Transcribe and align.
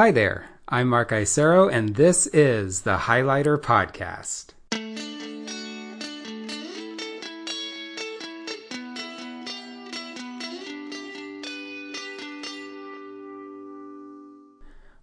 Hi 0.00 0.10
there, 0.12 0.46
I'm 0.66 0.88
Mark 0.88 1.10
Isero, 1.10 1.70
and 1.70 1.94
this 1.94 2.26
is 2.28 2.84
the 2.84 2.96
Highlighter 2.96 3.58
Podcast. 3.60 4.54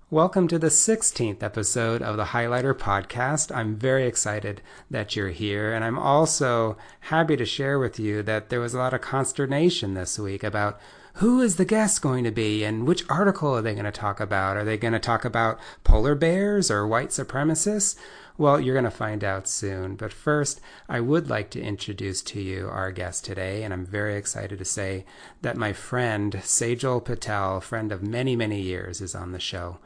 Welcome 0.09 0.47
to 0.47 0.57
the 0.57 0.69
16th 0.69 1.43
episode 1.43 2.01
of 2.01 2.17
the 2.17 2.25
Highlighter 2.25 2.73
Podcast. 2.73 3.55
I'm 3.55 3.75
very 3.75 4.07
excited 4.07 4.63
that 4.89 5.15
you're 5.15 5.29
here, 5.29 5.75
and 5.75 5.85
I'm 5.85 5.99
also 5.99 6.75
happy 7.01 7.37
to 7.37 7.45
share 7.45 7.77
with 7.77 7.99
you 7.99 8.23
that 8.23 8.49
there 8.49 8.61
was 8.61 8.73
a 8.73 8.79
lot 8.79 8.95
of 8.95 9.01
consternation 9.01 9.93
this 9.93 10.17
week 10.17 10.43
about 10.43 10.79
who 11.17 11.41
is 11.41 11.55
the 11.55 11.65
guest 11.65 12.01
going 12.01 12.23
to 12.23 12.31
be 12.31 12.63
and 12.63 12.87
which 12.87 13.03
article 13.09 13.55
are 13.55 13.61
they 13.61 13.73
going 13.73 13.85
to 13.85 13.91
talk 13.91 14.19
about? 14.19 14.55
Are 14.55 14.63
they 14.63 14.77
going 14.77 14.93
to 14.93 14.99
talk 14.99 15.25
about 15.25 15.59
polar 15.83 16.13
bears 16.13 16.69
or 16.69 16.85
white 16.85 17.09
supremacists? 17.09 17.95
Well, 18.37 18.59
you're 18.59 18.75
going 18.75 18.83
to 18.83 18.91
find 18.91 19.23
out 19.23 19.47
soon. 19.47 19.95
But 19.95 20.13
first, 20.13 20.61
I 20.87 20.99
would 20.99 21.27
like 21.27 21.49
to 21.51 21.61
introduce 21.61 22.21
to 22.23 22.39
you 22.39 22.67
our 22.67 22.91
guest 22.91 23.25
today, 23.25 23.63
and 23.63 23.73
I'm 23.73 23.83
very 23.83 24.15
excited 24.15 24.59
to 24.59 24.65
say 24.65 25.05
that 25.41 25.57
my 25.57 25.73
friend 25.73 26.33
Sejal 26.33 27.03
Patel, 27.03 27.61
friend 27.61 27.91
of 27.91 28.03
many, 28.03 28.35
many 28.35 28.61
years, 28.61 29.01
is 29.01 29.15
on 29.15 29.31
the 29.31 29.39
show. 29.39 29.79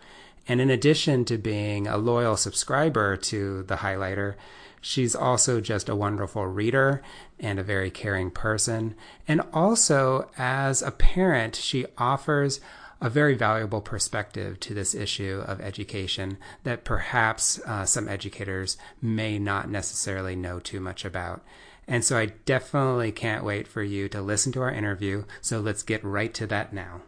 And 0.50 0.60
in 0.60 0.70
addition 0.70 1.24
to 1.26 1.38
being 1.38 1.88
a 1.88 1.98
loyal 1.98 2.36
subscriber 2.36 3.16
to 3.16 3.64
the 3.64 3.78
highlighter, 3.78 4.36
She's 4.82 5.16
also 5.16 5.62
just 5.62 5.88
a 5.88 5.96
wonderful 5.96 6.48
reader 6.48 7.02
and 7.40 7.60
a 7.60 7.64
very 7.64 7.92
caring 7.92 8.32
person. 8.32 8.96
And 9.28 9.42
also, 9.54 10.30
as 10.38 10.82
a 10.82 10.92
parent, 10.92 11.56
she 11.56 11.86
offers 11.98 12.60
a 13.00 13.10
very 13.10 13.36
valuable 13.36 13.82
perspective 13.82 14.60
to 14.60 14.74
this 14.74 14.94
issue 14.94 15.44
of 15.48 15.62
education 15.62 16.38
that 16.64 16.84
perhaps 16.84 17.60
uh, 17.66 17.86
some 17.86 18.08
educators 18.08 18.78
may 19.02 19.40
not 19.40 19.70
necessarily 19.70 20.36
know 20.36 20.60
too 20.60 20.80
much 20.80 21.06
about. 21.06 21.44
And 21.88 22.06
so 22.06 22.18
I 22.18 22.28
definitely 22.46 23.12
can't 23.12 23.44
wait 23.44 23.68
for 23.68 23.82
you 23.82 24.08
to 24.10 24.22
listen 24.22 24.52
to 24.54 24.62
our 24.62 24.72
interview. 24.72 25.26
So 25.42 25.60
let's 25.60 25.84
get 25.84 26.04
right 26.04 26.34
to 26.36 26.48
that 26.48 26.74
now. 26.74 27.02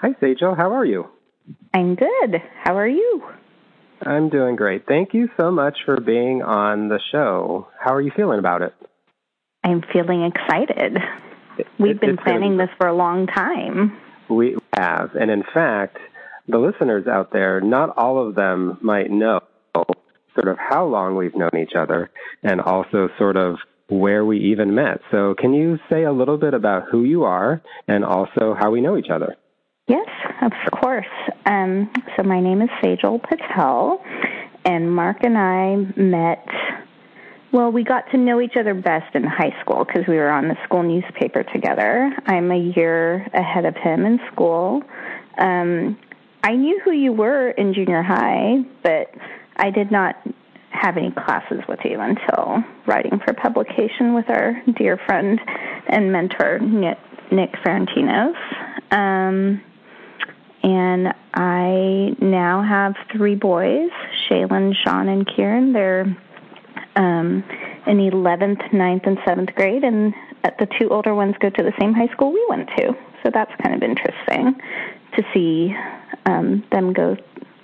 Hi, 0.00 0.10
Sejal. 0.22 0.56
How 0.56 0.72
are 0.72 0.84
you? 0.84 1.08
I'm 1.74 1.96
good. 1.96 2.40
How 2.62 2.76
are 2.76 2.86
you? 2.86 3.22
I'm 4.06 4.28
doing 4.28 4.54
great. 4.54 4.86
Thank 4.86 5.12
you 5.12 5.28
so 5.36 5.50
much 5.50 5.76
for 5.84 6.00
being 6.00 6.40
on 6.40 6.88
the 6.88 7.00
show. 7.10 7.66
How 7.80 7.94
are 7.94 8.00
you 8.00 8.12
feeling 8.14 8.38
about 8.38 8.62
it? 8.62 8.72
I'm 9.64 9.82
feeling 9.92 10.22
excited. 10.22 10.98
It, 11.58 11.66
We've 11.80 11.96
it, 11.96 12.00
been 12.00 12.16
planning 12.16 12.58
this 12.58 12.68
for 12.78 12.86
a 12.86 12.94
long 12.94 13.26
time. 13.26 13.98
We 14.30 14.56
have. 14.76 15.16
And 15.16 15.32
in 15.32 15.42
fact, 15.52 15.98
the 16.46 16.58
listeners 16.58 17.08
out 17.08 17.32
there, 17.32 17.60
not 17.60 17.96
all 17.96 18.24
of 18.24 18.36
them 18.36 18.78
might 18.80 19.10
know 19.10 19.40
sort 19.74 20.46
of 20.46 20.58
how 20.58 20.86
long 20.86 21.16
we've 21.16 21.34
known 21.34 21.56
each 21.60 21.74
other 21.76 22.08
and 22.44 22.60
also 22.60 23.08
sort 23.18 23.36
of 23.36 23.56
where 23.88 24.24
we 24.24 24.38
even 24.52 24.76
met. 24.76 25.00
So, 25.10 25.34
can 25.36 25.54
you 25.54 25.80
say 25.90 26.04
a 26.04 26.12
little 26.12 26.36
bit 26.36 26.54
about 26.54 26.84
who 26.88 27.02
you 27.02 27.24
are 27.24 27.60
and 27.88 28.04
also 28.04 28.54
how 28.56 28.70
we 28.70 28.80
know 28.80 28.96
each 28.96 29.10
other? 29.10 29.34
Of 30.40 30.52
course. 30.70 31.06
Um, 31.46 31.90
so 32.16 32.22
my 32.22 32.40
name 32.40 32.62
is 32.62 32.68
Sejal 32.82 33.20
Patel, 33.22 34.02
and 34.64 34.94
Mark 34.94 35.24
and 35.24 35.36
I 35.36 35.76
met. 36.00 36.46
Well, 37.50 37.72
we 37.72 37.82
got 37.82 38.04
to 38.12 38.18
know 38.18 38.40
each 38.40 38.56
other 38.58 38.74
best 38.74 39.14
in 39.14 39.24
high 39.24 39.54
school 39.62 39.84
because 39.84 40.06
we 40.06 40.16
were 40.16 40.30
on 40.30 40.48
the 40.48 40.56
school 40.64 40.82
newspaper 40.82 41.42
together. 41.42 42.12
I'm 42.26 42.52
a 42.52 42.72
year 42.76 43.26
ahead 43.34 43.64
of 43.64 43.74
him 43.74 44.04
in 44.04 44.20
school. 44.32 44.82
Um, 45.38 45.98
I 46.44 46.52
knew 46.54 46.80
who 46.84 46.92
you 46.92 47.12
were 47.12 47.50
in 47.50 47.74
junior 47.74 48.02
high, 48.02 48.58
but 48.82 49.10
I 49.56 49.70
did 49.70 49.90
not 49.90 50.16
have 50.70 50.96
any 50.96 51.10
classes 51.10 51.60
with 51.68 51.80
you 51.84 51.98
until 51.98 52.62
writing 52.86 53.18
for 53.24 53.32
publication 53.32 54.14
with 54.14 54.28
our 54.28 54.62
dear 54.76 54.98
friend 55.06 55.40
and 55.88 56.12
mentor 56.12 56.60
Nick, 56.60 56.98
Nick 57.32 57.52
Ferentinos. 57.64 58.36
Um, 58.92 59.62
and 60.62 61.14
I 61.34 62.16
now 62.20 62.62
have 62.62 62.94
three 63.16 63.34
boys, 63.34 63.90
Shaylin, 64.28 64.74
Sean, 64.84 65.08
and 65.08 65.26
Kieran. 65.26 65.72
They're 65.72 66.16
um, 66.96 67.44
in 67.86 67.98
11th, 67.98 68.70
9th, 68.72 69.06
and 69.06 69.18
7th 69.18 69.54
grade, 69.54 69.84
and 69.84 70.12
the 70.58 70.68
two 70.78 70.88
older 70.88 71.14
ones 71.14 71.34
go 71.40 71.50
to 71.50 71.62
the 71.62 71.72
same 71.80 71.94
high 71.94 72.12
school 72.12 72.32
we 72.32 72.44
went 72.48 72.68
to. 72.76 72.96
So 73.22 73.30
that's 73.32 73.52
kind 73.62 73.74
of 73.74 73.82
interesting 73.82 74.60
to 75.16 75.22
see 75.32 75.74
um, 76.26 76.64
them 76.72 76.92
go 76.92 77.16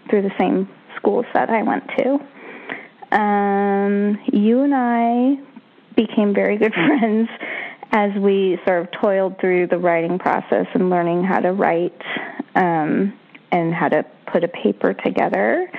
through 0.09 0.23
the 0.23 0.35
same 0.39 0.69
schools 0.97 1.27
that 1.35 1.51
I 1.51 1.63
went 1.63 1.85
to. 1.99 3.17
Um, 3.17 4.19
you 4.33 4.63
and 4.63 4.75
I 4.75 5.37
became 5.95 6.35
very 6.35 6.57
good 6.57 6.75
friends 6.75 7.29
as 7.93 8.11
we 8.21 8.59
sort 8.67 8.83
of 8.83 8.89
toiled 9.01 9.39
through 9.41 9.69
the 9.69 9.79
writing 9.79 10.19
process 10.19 10.67
and 10.75 10.91
learning 10.91 11.23
how 11.23 11.39
to 11.39 11.53
write 11.53 12.01
um, 12.55 13.19
and 13.51 13.75
how 13.75 13.89
to 13.89 14.05
put 14.27 14.45
a 14.45 14.49
paper 14.49 14.95
together. 14.95 15.71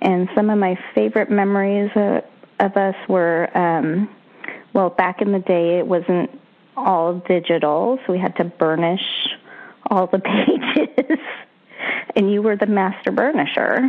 And 0.00 0.28
some 0.34 0.50
of 0.50 0.58
my 0.58 0.78
favorite 0.94 1.30
memories 1.30 1.90
uh, 1.94 2.20
of 2.60 2.76
us 2.76 2.96
were, 3.08 3.56
um, 3.56 4.08
well, 4.72 4.90
back 4.90 5.22
in 5.22 5.32
the 5.32 5.38
day, 5.38 5.78
it 5.78 5.86
wasn't 5.86 6.30
all 6.76 7.14
digital, 7.14 7.98
so 8.06 8.12
we 8.12 8.18
had 8.18 8.34
to 8.36 8.44
burnish 8.44 9.28
all 9.90 10.06
the 10.06 10.18
pages. 10.76 11.18
and 12.16 12.32
you 12.32 12.42
were 12.42 12.56
the 12.56 12.66
master 12.66 13.12
burnisher, 13.12 13.88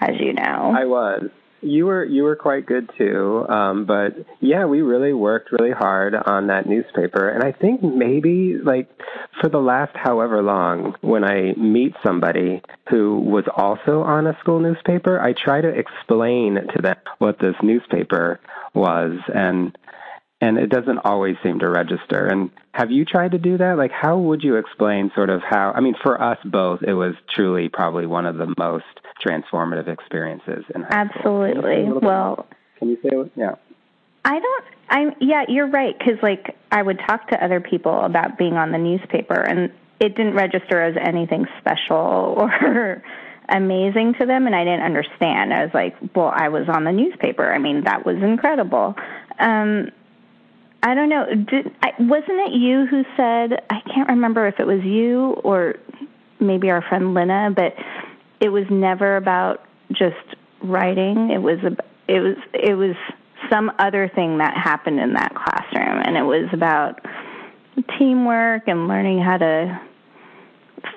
as 0.00 0.18
you 0.20 0.32
know. 0.32 0.74
I 0.76 0.84
was. 0.84 1.30
You 1.60 1.86
were 1.86 2.04
you 2.04 2.22
were 2.22 2.36
quite 2.36 2.66
good 2.66 2.88
too, 2.96 3.44
um, 3.48 3.84
but 3.84 4.14
yeah, 4.40 4.64
we 4.66 4.80
really 4.82 5.12
worked 5.12 5.50
really 5.50 5.72
hard 5.72 6.14
on 6.14 6.46
that 6.46 6.66
newspaper, 6.66 7.28
and 7.28 7.42
I 7.42 7.52
think 7.52 7.82
maybe 7.82 8.56
like 8.62 8.88
for 9.40 9.48
the 9.48 9.58
last 9.58 9.92
however 9.94 10.40
long, 10.42 10.94
when 11.00 11.24
I 11.24 11.54
meet 11.54 11.94
somebody 12.04 12.62
who 12.90 13.18
was 13.20 13.44
also 13.56 14.02
on 14.02 14.26
a 14.26 14.38
school 14.40 14.60
newspaper, 14.60 15.20
I 15.20 15.32
try 15.32 15.60
to 15.60 15.68
explain 15.68 16.54
to 16.54 16.82
them 16.82 16.96
what 17.18 17.38
this 17.40 17.56
newspaper 17.62 18.38
was, 18.74 19.18
and 19.34 19.76
and 20.40 20.58
it 20.58 20.70
doesn't 20.70 20.98
always 21.04 21.36
seem 21.42 21.58
to 21.58 21.68
register. 21.68 22.26
And 22.26 22.50
have 22.72 22.90
you 22.90 23.04
tried 23.04 23.32
to 23.32 23.38
do 23.38 23.58
that? 23.58 23.76
Like, 23.76 23.90
how 23.90 24.18
would 24.18 24.42
you 24.44 24.56
explain 24.56 25.10
sort 25.14 25.30
of 25.30 25.42
how? 25.42 25.72
I 25.74 25.80
mean, 25.80 25.94
for 26.02 26.20
us 26.22 26.38
both, 26.44 26.82
it 26.82 26.94
was 26.94 27.14
truly 27.34 27.68
probably 27.68 28.06
one 28.06 28.26
of 28.26 28.36
the 28.36 28.54
most 28.56 28.84
transformative 29.26 29.88
experiences 29.88 30.64
in 30.74 30.82
high 30.82 31.08
Absolutely. 31.16 31.86
School. 31.86 32.00
Well, 32.00 32.46
can 32.78 32.90
you 32.90 32.98
say 33.02 33.16
what? 33.16 33.30
Yeah. 33.36 33.56
I 34.24 34.38
don't. 34.38 34.64
I'm. 34.90 35.12
yeah, 35.20 35.44
you're 35.48 35.68
right. 35.68 35.96
Because 35.98 36.22
like 36.22 36.56
I 36.70 36.82
would 36.82 36.98
talk 37.06 37.28
to 37.28 37.44
other 37.44 37.60
people 37.60 38.00
about 38.00 38.38
being 38.38 38.54
on 38.54 38.72
the 38.72 38.78
newspaper, 38.78 39.40
and 39.40 39.72
it 40.00 40.16
didn't 40.16 40.34
register 40.34 40.82
as 40.82 40.96
anything 41.00 41.46
special 41.60 41.96
or 42.62 43.02
amazing 43.48 44.14
to 44.20 44.26
them, 44.26 44.46
and 44.46 44.54
I 44.54 44.64
didn't 44.64 44.82
understand. 44.82 45.52
I 45.52 45.64
was 45.64 45.74
like, 45.74 45.96
well, 46.14 46.32
I 46.34 46.48
was 46.48 46.68
on 46.68 46.84
the 46.84 46.92
newspaper. 46.92 47.50
I 47.50 47.58
mean, 47.58 47.84
that 47.84 48.04
was 48.04 48.16
incredible. 48.16 48.94
Um, 49.38 49.90
I 50.82 50.94
don't 50.94 51.08
know. 51.08 51.26
Did, 51.26 51.74
I, 51.82 51.92
wasn't 51.98 52.38
it 52.48 52.52
you 52.52 52.86
who 52.86 53.04
said? 53.16 53.62
I 53.70 53.80
can't 53.92 54.08
remember 54.08 54.46
if 54.46 54.60
it 54.60 54.66
was 54.66 54.84
you 54.84 55.32
or 55.42 55.76
maybe 56.40 56.70
our 56.70 56.82
friend 56.82 57.14
Lena, 57.14 57.50
but 57.54 57.74
it 58.40 58.48
was 58.48 58.64
never 58.70 59.16
about 59.16 59.62
just 59.92 60.16
writing. 60.62 61.30
It 61.30 61.42
was 61.42 61.58
a, 61.62 61.76
it 62.12 62.20
was 62.20 62.36
it 62.52 62.74
was 62.74 62.96
some 63.50 63.70
other 63.78 64.10
thing 64.14 64.38
that 64.38 64.54
happened 64.56 65.00
in 65.00 65.14
that 65.14 65.34
classroom, 65.34 66.02
and 66.04 66.16
it 66.16 66.22
was 66.22 66.48
about 66.52 67.00
teamwork 67.98 68.64
and 68.66 68.88
learning 68.88 69.20
how 69.20 69.38
to 69.38 69.80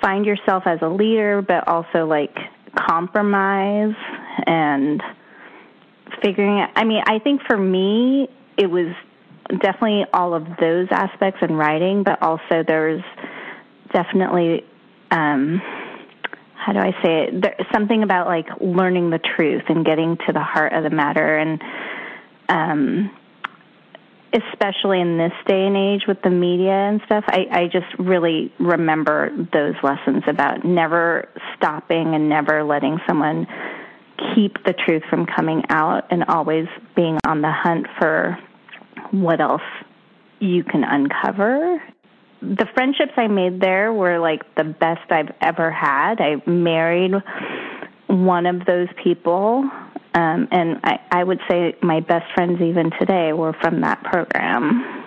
find 0.01 0.25
yourself 0.25 0.63
as 0.65 0.79
a 0.81 0.89
leader, 0.89 1.41
but 1.41 1.67
also 1.67 2.05
like 2.05 2.35
compromise 2.75 3.95
and 4.45 5.01
figuring 6.23 6.59
out. 6.59 6.69
I 6.75 6.83
mean, 6.83 7.03
I 7.05 7.19
think 7.19 7.41
for 7.47 7.57
me, 7.57 8.27
it 8.57 8.67
was 8.67 8.93
definitely 9.61 10.05
all 10.13 10.33
of 10.33 10.45
those 10.59 10.87
aspects 10.91 11.39
in 11.41 11.55
writing, 11.55 12.03
but 12.03 12.21
also 12.21 12.63
there's 12.67 13.03
definitely 13.93 14.63
um, 15.11 15.61
how 16.63 16.73
do 16.73 16.79
I 16.79 16.91
say 17.03 17.23
it? 17.23 17.41
There's 17.41 17.67
something 17.73 18.03
about 18.03 18.27
like 18.27 18.47
learning 18.59 19.09
the 19.09 19.19
truth 19.19 19.63
and 19.67 19.83
getting 19.83 20.17
to 20.27 20.33
the 20.33 20.43
heart 20.43 20.73
of 20.73 20.83
the 20.83 20.91
matter, 20.91 21.37
and 21.37 21.61
um, 22.49 23.11
especially 24.31 25.01
in 25.01 25.17
this 25.17 25.33
day 25.47 25.65
and 25.65 25.75
age 25.75 26.03
with 26.07 26.21
the 26.23 26.29
media 26.29 26.71
and 26.71 27.01
stuff, 27.05 27.23
I, 27.27 27.47
I 27.51 27.63
just 27.65 27.87
really 27.97 28.53
remember 28.59 29.31
those 29.51 29.75
lessons 29.81 30.23
about 30.27 30.63
never 30.63 31.29
stopping 31.57 32.13
and 32.13 32.29
never 32.29 32.63
letting 32.63 32.99
someone 33.07 33.47
keep 34.35 34.63
the 34.63 34.73
truth 34.73 35.03
from 35.09 35.25
coming 35.25 35.63
out 35.69 36.11
and 36.11 36.25
always 36.25 36.67
being 36.95 37.17
on 37.25 37.41
the 37.41 37.51
hunt 37.51 37.87
for 37.99 38.37
what 39.09 39.41
else 39.41 39.61
you 40.39 40.63
can 40.63 40.83
uncover. 40.83 41.81
The 42.41 42.65
friendships 42.73 43.13
I 43.17 43.27
made 43.27 43.61
there 43.61 43.93
were 43.93 44.19
like 44.19 44.55
the 44.55 44.63
best 44.63 45.11
I've 45.11 45.31
ever 45.41 45.69
had. 45.69 46.19
I 46.19 46.41
married 46.49 47.13
one 48.07 48.45
of 48.45 48.65
those 48.65 48.87
people, 49.03 49.69
um, 50.13 50.47
and 50.51 50.79
I, 50.83 50.99
I 51.11 51.23
would 51.23 51.39
say 51.49 51.75
my 51.81 51.99
best 51.99 52.25
friends 52.33 52.61
even 52.61 52.91
today 52.99 53.31
were 53.31 53.53
from 53.61 53.81
that 53.81 54.03
program. 54.03 55.05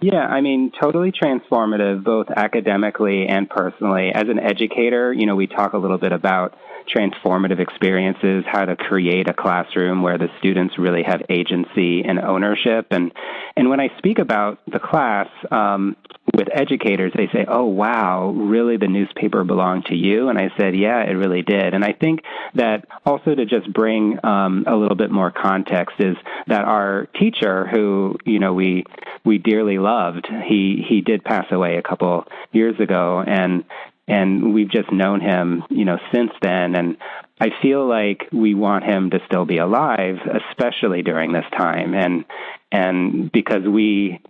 Yeah, 0.00 0.26
I 0.26 0.42
mean, 0.42 0.70
totally 0.78 1.12
transformative, 1.12 2.04
both 2.04 2.26
academically 2.28 3.26
and 3.26 3.48
personally. 3.48 4.10
As 4.12 4.24
an 4.28 4.38
educator, 4.38 5.14
you 5.14 5.24
know, 5.24 5.34
we 5.34 5.46
talk 5.46 5.72
a 5.72 5.78
little 5.78 5.96
bit 5.96 6.12
about 6.12 6.58
transformative 6.88 7.60
experiences, 7.60 8.44
how 8.46 8.64
to 8.64 8.76
create 8.76 9.28
a 9.28 9.34
classroom 9.34 10.02
where 10.02 10.18
the 10.18 10.28
students 10.38 10.78
really 10.78 11.02
have 11.02 11.22
agency 11.28 12.02
and 12.02 12.18
ownership. 12.18 12.86
And 12.90 13.12
and 13.56 13.70
when 13.70 13.80
I 13.80 13.88
speak 13.98 14.18
about 14.18 14.58
the 14.66 14.80
class 14.80 15.28
um, 15.50 15.96
with 16.34 16.48
educators, 16.52 17.12
they 17.16 17.28
say, 17.32 17.44
"Oh, 17.48 17.64
wow, 17.64 18.30
really? 18.30 18.76
The 18.76 18.88
newspaper 18.88 19.44
belonged 19.44 19.86
to 19.86 19.94
you?" 19.94 20.28
And 20.28 20.38
I 20.38 20.50
said, 20.58 20.76
"Yeah, 20.76 21.02
it 21.02 21.14
really 21.14 21.42
did." 21.42 21.74
And 21.74 21.84
I 21.84 21.92
think 21.92 22.20
that 22.54 22.86
also 23.04 23.34
to 23.34 23.44
just 23.46 23.72
bring 23.72 24.18
um, 24.24 24.64
a 24.66 24.74
little 24.74 24.96
bit 24.96 25.10
more 25.10 25.30
context 25.30 25.96
is 25.98 26.16
that 26.46 26.64
our 26.64 27.06
teacher, 27.18 27.66
who 27.66 28.16
you 28.24 28.38
know 28.38 28.54
we 28.54 28.84
we 29.24 29.38
dearly 29.38 29.78
loved, 29.78 30.26
he 30.46 30.84
he 30.88 31.00
did 31.00 31.24
pass 31.24 31.46
away 31.50 31.76
a 31.76 31.82
couple 31.82 32.24
years 32.52 32.78
ago, 32.80 33.22
and 33.26 33.64
and 34.06 34.52
we've 34.52 34.70
just 34.70 34.92
known 34.92 35.20
him, 35.20 35.64
you 35.70 35.84
know, 35.84 35.98
since 36.12 36.30
then. 36.42 36.74
And 36.74 36.96
I 37.40 37.48
feel 37.62 37.88
like 37.88 38.28
we 38.32 38.54
want 38.54 38.84
him 38.84 39.10
to 39.10 39.18
still 39.26 39.44
be 39.44 39.58
alive, 39.58 40.16
especially 40.50 41.02
during 41.02 41.32
this 41.32 41.46
time, 41.56 41.94
and 41.94 42.24
and 42.70 43.32
because 43.32 43.62
we 43.66 44.20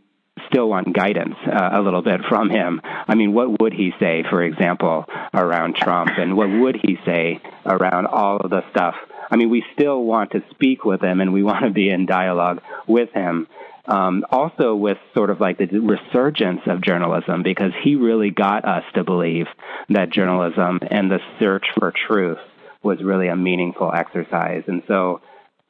still 0.50 0.68
want 0.68 0.94
guidance 0.94 1.36
uh, 1.46 1.70
a 1.72 1.80
little 1.80 2.02
bit 2.02 2.20
from 2.28 2.50
him. 2.50 2.80
I 2.84 3.14
mean, 3.14 3.32
what 3.32 3.60
would 3.60 3.72
he 3.72 3.92
say, 3.98 4.24
for 4.28 4.42
example, 4.42 5.06
around 5.32 5.76
Trump, 5.76 6.10
and 6.16 6.36
what 6.36 6.50
would 6.50 6.78
he 6.82 6.98
say 7.04 7.40
around 7.66 8.06
all 8.06 8.38
of 8.38 8.50
the 8.50 8.62
stuff? 8.70 8.94
I 9.30 9.36
mean, 9.36 9.50
we 9.50 9.64
still 9.72 10.02
want 10.02 10.32
to 10.32 10.44
speak 10.50 10.84
with 10.84 11.02
him, 11.02 11.20
and 11.20 11.32
we 11.32 11.42
want 11.42 11.64
to 11.64 11.70
be 11.70 11.88
in 11.88 12.06
dialogue 12.06 12.60
with 12.86 13.10
him 13.12 13.48
um, 13.86 14.24
also 14.30 14.74
with 14.74 14.98
sort 15.14 15.30
of 15.30 15.40
like 15.40 15.58
the 15.58 15.66
resurgence 15.66 16.60
of 16.66 16.80
journalism 16.80 17.42
because 17.42 17.72
he 17.82 17.96
really 17.96 18.30
got 18.30 18.64
us 18.64 18.84
to 18.94 19.04
believe 19.04 19.46
that 19.90 20.10
journalism 20.10 20.80
and 20.90 21.10
the 21.10 21.18
search 21.38 21.66
for 21.78 21.92
truth 22.06 22.38
was 22.82 23.02
really 23.02 23.28
a 23.28 23.36
meaningful 23.36 23.90
exercise. 23.92 24.62
And 24.66 24.82
so 24.88 25.20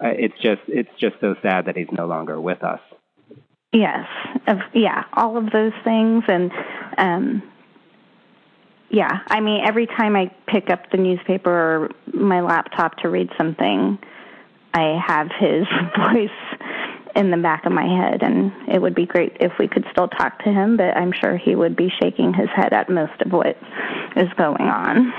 uh, 0.03 0.09
it's 0.09 0.35
just 0.41 0.63
it's 0.69 0.91
just 0.99 1.17
so 1.21 1.35
sad 1.43 1.67
that 1.67 1.77
he's 1.77 1.91
no 1.93 2.07
longer 2.07 2.41
with 2.41 2.63
us. 2.63 2.81
Yes, 3.73 4.07
of, 4.47 4.59
yeah, 4.73 5.05
all 5.15 5.37
of 5.37 5.51
those 5.51 5.73
things, 5.83 6.23
and 6.29 6.53
um, 6.97 7.43
yeah, 8.89 9.21
I 9.27 9.41
mean, 9.41 9.63
every 9.67 9.87
time 9.87 10.15
I 10.15 10.31
pick 10.47 10.71
up 10.71 10.93
the 10.93 10.97
newspaper 10.97 11.51
or 11.51 11.91
my 12.13 12.41
laptop 12.41 12.99
to 12.99 13.09
read 13.09 13.31
something, 13.37 13.99
I 14.73 15.01
have 15.05 15.29
his 15.41 15.67
voice 15.97 16.31
in 17.17 17.31
the 17.31 17.37
back 17.37 17.65
of 17.67 17.73
my 17.73 17.87
head 17.87 18.23
and 18.23 18.53
it 18.69 18.81
would 18.81 18.95
be 18.95 19.07
great 19.07 19.37
if 19.41 19.53
we 19.59 19.69
could 19.69 19.85
still 19.93 20.09
talk 20.09 20.39
to 20.43 20.51
him 20.51 20.77
but 20.77 20.97
i'm 20.97 21.13
sure 21.13 21.37
he 21.37 21.55
would 21.55 21.77
be 21.77 21.89
shaking 22.03 22.33
his 22.35 22.49
head 22.55 22.73
at 22.73 22.89
most 22.91 23.21
of 23.25 23.33
what 23.33 23.57
is 24.17 24.29
going 24.37 24.63
on. 24.63 25.13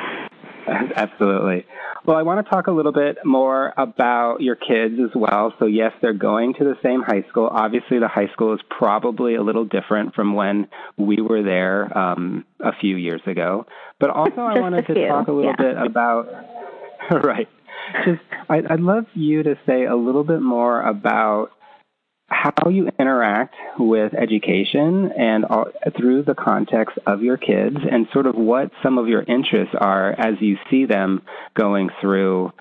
Absolutely. 0.67 1.65
Well 2.05 2.17
i 2.17 2.23
want 2.23 2.43
to 2.43 2.49
talk 2.49 2.67
a 2.67 2.71
little 2.71 2.91
bit 2.91 3.17
more 3.23 3.73
about 3.77 4.37
your 4.39 4.55
kids 4.55 4.95
as 5.03 5.11
well. 5.13 5.53
So 5.59 5.65
yes 5.65 5.91
they're 6.01 6.13
going 6.13 6.53
to 6.55 6.63
the 6.63 6.75
same 6.83 7.01
high 7.01 7.23
school. 7.29 7.47
Obviously 7.51 7.99
the 7.99 8.07
high 8.07 8.31
school 8.33 8.53
is 8.53 8.59
probably 8.69 9.35
a 9.35 9.43
little 9.43 9.65
different 9.65 10.15
from 10.15 10.33
when 10.33 10.67
we 10.97 11.21
were 11.21 11.43
there 11.43 11.95
um, 11.97 12.45
a 12.59 12.71
few 12.81 12.95
years 12.95 13.21
ago. 13.27 13.65
But 13.99 14.09
also 14.09 14.41
i 14.41 14.59
wanted 14.59 14.87
to 14.87 15.07
talk 15.07 15.27
a 15.27 15.31
little 15.31 15.53
yeah. 15.57 15.73
bit 15.73 15.77
about 15.77 16.27
right. 17.23 17.47
Just 18.05 18.21
I'd, 18.49 18.65
I'd 18.65 18.79
love 18.79 19.05
you 19.13 19.43
to 19.43 19.55
say 19.67 19.85
a 19.85 19.95
little 19.95 20.23
bit 20.23 20.41
more 20.41 20.81
about 20.81 21.51
how 22.27 22.69
you 22.69 22.89
interact 22.99 23.55
with 23.77 24.13
education 24.13 25.11
and 25.17 25.45
all, 25.45 25.65
through 25.97 26.23
the 26.23 26.33
context 26.33 26.97
of 27.05 27.21
your 27.21 27.37
kids 27.37 27.77
and 27.89 28.07
sort 28.13 28.25
of 28.25 28.35
what 28.35 28.71
some 28.81 28.97
of 28.97 29.07
your 29.07 29.21
interests 29.23 29.75
are 29.79 30.11
as 30.11 30.35
you 30.39 30.57
see 30.69 30.85
them 30.85 31.21
going 31.53 31.89
through 32.01 32.51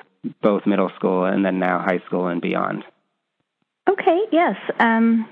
both 0.43 0.67
middle 0.67 0.91
school 0.97 1.25
and 1.25 1.45
then 1.45 1.59
now 1.59 1.79
high 1.79 2.01
school 2.07 2.29
and 2.29 2.41
beyond. 2.41 2.85
Okay, 3.89 4.21
yes. 4.33 4.57
Um, 4.79 5.29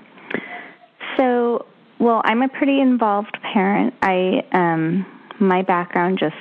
so, 1.17 1.65
well, 1.99 2.21
I'm 2.23 2.41
a 2.41 2.49
pretty 2.49 2.79
involved 2.79 3.37
parent. 3.53 3.93
I 4.01 4.45
um, 4.51 5.05
my 5.39 5.61
background 5.61 6.19
just 6.19 6.35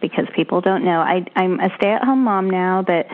because 0.00 0.26
people 0.36 0.60
don't 0.60 0.84
know. 0.84 1.00
I, 1.00 1.24
I'm 1.34 1.58
a 1.60 1.68
stay-at-home 1.76 2.22
mom 2.22 2.48
now, 2.50 2.84
but 2.86 3.06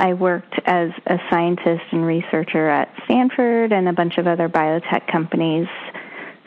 I 0.00 0.14
worked 0.14 0.54
as 0.64 0.88
a 1.06 1.18
scientist 1.30 1.82
and 1.92 2.06
researcher 2.06 2.70
at 2.70 2.88
Stanford 3.04 3.70
and 3.70 3.86
a 3.86 3.92
bunch 3.92 4.16
of 4.16 4.26
other 4.26 4.48
biotech 4.48 5.06
companies. 5.12 5.68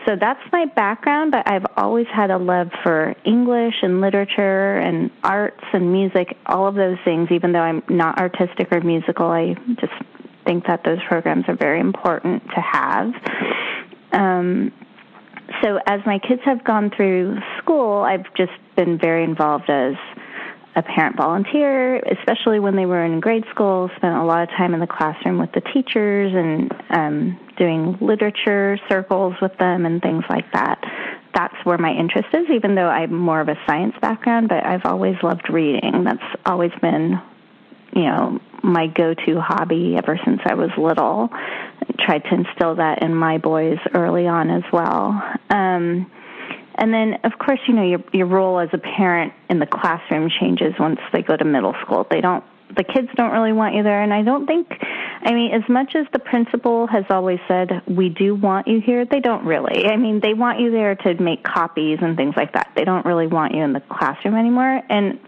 So 0.08 0.16
that's 0.20 0.40
my 0.52 0.66
background, 0.66 1.32
but 1.32 1.48
I've 1.48 1.66
always 1.78 2.08
had 2.12 2.32
a 2.32 2.38
love 2.38 2.70
for 2.82 3.14
English 3.24 3.76
and 3.84 4.02
literature 4.02 4.78
and 4.80 5.12
arts 5.24 5.64
and 5.72 5.94
music, 5.94 6.36
all 6.48 6.68
of 6.68 6.74
those 6.74 6.98
things, 7.06 7.30
even 7.32 7.54
though 7.54 7.60
I'm 7.60 7.84
not 7.90 8.18
artistic 8.18 8.70
or 8.72 8.82
musical. 8.82 9.28
I 9.28 9.54
just 9.80 9.94
think 10.46 10.66
that 10.66 10.84
those 10.84 11.00
programs 11.08 11.46
are 11.48 11.56
very 11.56 11.80
important 11.80 12.42
to 12.56 12.60
have. 12.60 13.14
Um, 14.14 14.72
so 15.62 15.78
as 15.86 16.02
my 16.08 16.18
kids 16.18 16.42
have 16.46 16.64
gone 16.64 16.92
through 16.96 17.38
school, 17.60 18.00
I've 18.02 18.26
just 18.36 18.52
been 18.76 18.98
very 18.98 19.24
involved 19.24 19.70
as 19.70 19.94
a 20.76 20.82
parent 20.82 21.16
volunteer, 21.16 21.98
especially 21.98 22.60
when 22.60 22.76
they 22.76 22.86
were 22.86 23.06
in 23.06 23.20
grade 23.20 23.46
school, 23.52 23.90
spent 23.96 24.16
a 24.16 24.24
lot 24.24 24.44
of 24.44 24.50
time 24.50 24.74
in 24.74 24.80
the 24.80 24.88
classroom 24.88 25.38
with 25.38 25.52
the 25.52 25.62
teachers 25.74 26.34
and 26.34 26.72
um, 26.90 27.40
doing 27.58 27.98
literature 28.02 28.80
circles 28.90 29.36
with 29.42 29.56
them 29.60 29.86
and 29.86 30.02
things 30.02 30.24
like 30.30 30.52
that. 30.54 30.80
That's 31.36 31.56
where 31.64 31.78
my 31.78 31.92
interest 31.92 32.30
is, 32.34 32.48
even 32.54 32.76
though 32.76 32.88
I'm 32.88 33.14
more 33.14 33.42
of 33.42 33.50
a 33.50 33.56
science 33.68 33.96
background, 34.02 34.50
but 34.50 34.66
I've 34.66 34.86
always 34.86 35.16
loved 35.22 35.50
reading. 35.50 36.04
That's 36.04 36.42
always 36.46 36.72
been, 36.82 37.22
you 37.96 38.04
know, 38.04 38.40
my 38.64 38.88
go-to 38.88 39.40
hobby 39.40 39.96
ever 39.98 40.20
since 40.26 40.40
I 40.46 40.54
was 40.56 40.70
little. 40.78 41.30
I 41.32 42.06
tried 42.06 42.24
to 42.24 42.36
instill 42.36 42.76
that 42.76 43.04
in 43.04 43.14
my 43.14 43.38
boys 43.38 43.78
early 43.94 44.28
on 44.28 44.50
as 44.50 44.64
well. 44.72 45.22
Um, 45.50 46.10
and 46.76 46.94
then, 46.94 47.20
of 47.24 47.38
course, 47.40 47.60
you 47.68 47.74
know 47.74 47.84
your 47.84 48.04
your 48.12 48.28
role 48.28 48.60
as 48.60 48.70
a 48.74 48.78
parent 48.78 49.34
in 49.50 49.60
the 49.60 49.66
classroom 49.66 50.30
changes 50.40 50.74
once 50.80 51.00
they 51.12 51.22
go 51.22 51.36
to 51.36 51.46
middle 51.46 51.76
school. 51.84 52.08
They 52.10 52.22
don't 52.22 52.44
the 52.76 52.84
kids 52.84 53.08
don't 53.16 53.32
really 53.32 53.54
want 53.54 53.76
you 53.76 53.84
there, 53.84 54.02
and 54.02 54.14
I 54.14 54.24
don't 54.24 54.48
think. 54.48 54.68
I 55.26 55.34
mean, 55.34 55.54
as 55.54 55.68
much 55.70 55.96
as 55.96 56.06
the 56.12 56.20
principal 56.20 56.88
has 56.88 57.06
always 57.10 57.40
said 57.48 57.70
we 57.88 58.10
do 58.10 58.36
want 58.36 58.68
you 58.68 58.82
here, 58.82 59.06
they 59.06 59.20
don't 59.20 59.46
really. 59.46 59.86
I 59.86 59.98
mean, 59.98 60.20
they 60.22 60.34
want 60.34 60.60
you 60.60 60.72
there 60.72 60.96
to 60.96 61.22
make 61.22 61.44
copies 61.44 62.00
and 62.02 62.18
things 62.18 62.34
like 62.36 62.54
that. 62.54 62.72
They 62.76 62.84
don't 62.84 63.06
really 63.06 63.28
want 63.28 63.54
you 63.54 63.62
in 63.64 63.74
the 63.74 63.82
classroom 63.82 64.36
anymore, 64.36 64.82
and 64.90 65.20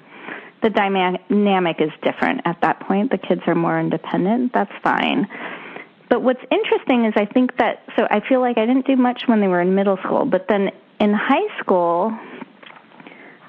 the 0.64 0.70
dynamic 0.70 1.78
is 1.80 1.92
different 2.02 2.42
at 2.46 2.60
that 2.62 2.80
point. 2.82 3.12
The 3.12 3.20
kids 3.20 3.42
are 3.48 3.56
more 3.56 3.80
independent. 3.80 4.52
That's 4.54 4.72
fine. 4.84 5.28
But 6.10 6.22
what's 6.22 6.42
interesting 6.52 7.06
is 7.06 7.14
I 7.16 7.26
think 7.26 7.58
that 7.58 7.84
so 7.96 8.08
I 8.10 8.22
feel 8.28 8.40
like 8.40 8.58
I 8.58 8.66
didn't 8.66 8.88
do 8.88 8.96
much 8.96 9.24
when 9.28 9.42
they 9.42 9.48
were 9.48 9.62
in 9.62 9.76
middle 9.76 9.98
school, 10.04 10.26
but 10.26 10.48
then 10.48 10.72
in 11.00 11.14
high 11.14 11.60
school, 11.60 12.12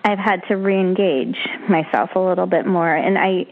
I've 0.04 0.18
had 0.18 0.42
to 0.48 0.54
reengage 0.54 1.36
myself 1.68 2.10
a 2.14 2.20
little 2.20 2.46
bit 2.46 2.66
more, 2.66 2.94
and 2.94 3.18
I. 3.18 3.46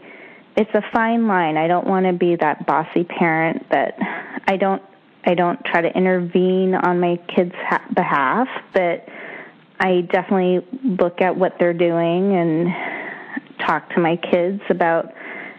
It's 0.57 0.71
a 0.73 0.81
fine 0.93 1.27
line. 1.27 1.57
I 1.57 1.67
don't 1.67 1.85
want 1.85 2.05
to 2.05 2.13
be 2.13 2.37
that 2.37 2.65
bossy 2.65 3.03
parent 3.03 3.69
that 3.71 3.97
I 4.47 4.55
don't. 4.55 4.81
I 5.25 5.33
don't 5.33 5.59
try 5.65 5.81
to 5.81 5.89
intervene 5.89 6.75
on 6.75 7.01
my 7.01 7.19
kids' 7.35 7.51
ha- 7.55 7.85
behalf, 7.93 8.47
but 8.73 9.05
I 9.81 10.01
definitely 10.09 10.65
look 10.81 11.19
at 11.19 11.35
what 11.35 11.55
they're 11.59 11.73
doing 11.73 12.37
and 12.37 12.69
talk 13.67 13.89
to 13.95 13.99
my 13.99 14.15
kids 14.15 14.61
about 14.69 15.13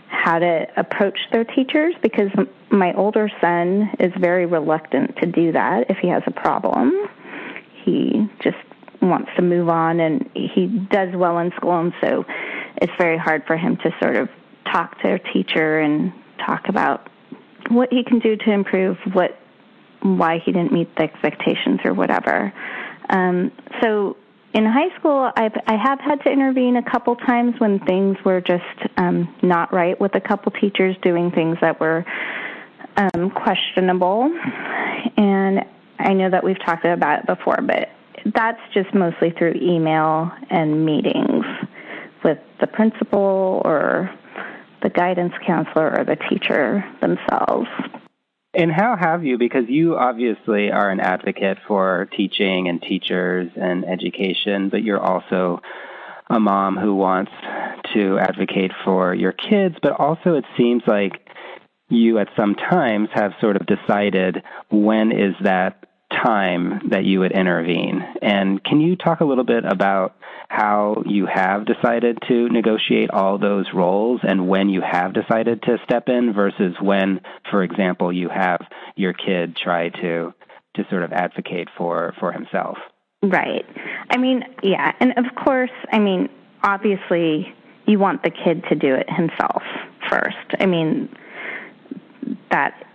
how 0.09 0.39
to 0.39 0.67
approach 0.77 1.19
their 1.31 1.45
teachers 1.45 1.95
because 2.03 2.31
my 2.71 2.95
older 2.95 3.31
son 3.41 3.91
is 4.01 4.13
very 4.19 4.47
reluctant 4.47 5.17
to 5.17 5.27
do 5.27 5.53
that 5.53 5.91
if 5.91 5.99
he 5.99 6.09
has 6.09 6.23
a 6.27 6.31
problem 6.31 7.07
he 7.87 8.29
just 8.43 8.57
wants 9.01 9.31
to 9.37 9.43
move 9.43 9.69
on 9.69 10.01
and 10.01 10.29
he 10.35 10.67
does 10.91 11.15
well 11.15 11.39
in 11.39 11.51
school 11.57 11.79
and 11.79 11.93
so 12.03 12.25
it's 12.83 12.93
very 12.99 13.17
hard 13.17 13.43
for 13.47 13.57
him 13.57 13.77
to 13.79 13.91
sort 14.03 14.17
of 14.17 14.29
talk 14.71 15.01
to 15.01 15.15
a 15.15 15.19
teacher 15.33 15.81
and 15.81 16.13
talk 16.45 16.69
about 16.69 17.09
what 17.71 17.89
he 17.93 18.05
can 18.05 18.19
do 18.19 18.37
to 18.37 18.53
improve 18.53 18.97
what 19.13 19.39
why 20.03 20.39
he 20.45 20.53
didn't 20.53 20.73
meet 20.73 20.95
the 20.97 21.03
expectations 21.03 21.81
or 21.85 21.95
whatever. 21.95 22.53
Um, 23.09 23.51
so 23.83 24.17
in 24.55 24.65
high 24.65 24.97
school, 24.99 25.31
I've 25.37 25.57
I 25.67 25.77
have 25.77 26.01
had 26.01 26.23
to 26.25 26.31
intervene 26.31 26.77
a 26.77 26.91
couple 26.91 27.17
times 27.17 27.55
when 27.59 27.81
things 27.81 28.17
were 28.25 28.41
just 28.41 28.65
um, 28.97 29.35
not 29.43 29.73
right 29.73 30.01
with 30.01 30.15
a 30.15 30.21
couple 30.21 30.53
teachers 30.53 30.97
doing 31.03 31.31
things 31.31 31.59
that 31.61 31.81
were 31.81 32.05
um, 32.97 33.31
questionable, 33.31 34.31
and 35.17 35.65
I 35.99 36.13
know 36.13 36.31
that 36.31 36.45
we've 36.45 36.63
talked 36.65 36.85
about 36.85 37.21
it 37.21 37.27
before, 37.27 37.59
but 37.63 37.89
that's 38.35 38.61
just 38.75 38.95
mostly 38.95 39.31
through 39.31 39.55
email 39.61 40.31
and 40.51 40.85
meetings 40.85 41.45
with 42.25 42.39
the 42.61 42.67
principal 42.67 43.63
or 43.65 44.11
the 44.83 44.91
guidance 44.91 45.33
counselor 45.47 45.99
or 45.99 46.05
the 46.05 46.17
teacher 46.29 46.85
themselves. 47.01 47.69
And 48.55 48.73
how 48.73 48.97
have 48.97 49.25
you, 49.25 49.37
because 49.37 49.65
you 49.69 49.97
obviously 49.97 50.71
are 50.71 50.91
an 50.91 51.01
advocate 51.01 51.59
for 51.69 52.09
teaching 52.17 52.69
and 52.69 52.81
teachers 52.81 53.51
and 53.55 53.85
education, 53.85 54.71
but 54.71 54.83
you're 54.83 55.01
also 55.01 55.61
a 56.29 56.41
mom 56.41 56.77
who 56.77 56.95
wants 56.95 57.31
to 57.95 58.19
advocate 58.19 58.73
for 58.85 59.15
your 59.15 59.33
kids, 59.33 59.77
but 59.83 59.93
also 59.93 60.35
it 60.35 60.45
seems 60.57 60.83
like 60.87 61.21
you 61.89 62.19
at 62.19 62.29
some 62.37 62.55
times 62.55 63.09
have 63.13 63.33
sort 63.41 63.57
of 63.57 63.67
decided 63.67 64.43
when 64.71 65.13
is 65.13 65.35
that 65.43 65.87
time 66.11 66.89
that 66.91 67.05
you 67.05 67.21
would 67.21 67.33
intervene. 67.33 68.03
And 68.23 68.63
can 68.63 68.81
you 68.81 68.97
talk 68.97 69.21
a 69.21 69.25
little 69.25 69.45
bit 69.45 69.65
about 69.65 70.17
how 70.49 71.03
you 71.05 71.27
have 71.27 71.67
decided 71.67 72.19
to 72.29 72.49
negotiate 72.49 73.11
all 73.11 73.39
those 73.39 73.67
roles 73.75 74.21
and 74.23 74.49
when 74.49 74.69
you 74.69 74.81
have 74.81 75.13
decided 75.13 75.63
to 75.63 75.79
step 75.85 76.09
in 76.09 76.33
versus 76.33 76.75
when, 76.81 77.21
for 77.51 77.65
example, 77.65 78.13
you 78.13 78.29
have 78.29 78.61
your 78.95 79.13
kid 79.13 79.57
try 79.57 79.89
to 79.89 80.33
to 80.77 80.85
sort 80.91 81.03
of 81.03 81.13
advocate 81.13 81.69
for 81.77 82.15
for 82.21 82.33
himself? 82.33 82.79
Right. 83.23 83.65
I 84.11 84.19
mean, 84.19 84.45
yeah, 84.63 84.93
and 85.01 85.13
of 85.17 85.25
course, 85.35 85.71
I 85.91 85.99
mean, 85.99 86.29
obviously 86.63 87.53
you 87.87 87.99
want 87.99 88.23
the 88.23 88.31
kid 88.31 88.63
to 88.69 88.75
do 88.75 88.95
it 88.95 89.09
himself 89.09 89.63
first. 90.11 90.55
I 90.61 90.67
mean, 90.67 91.09
that 92.51 92.87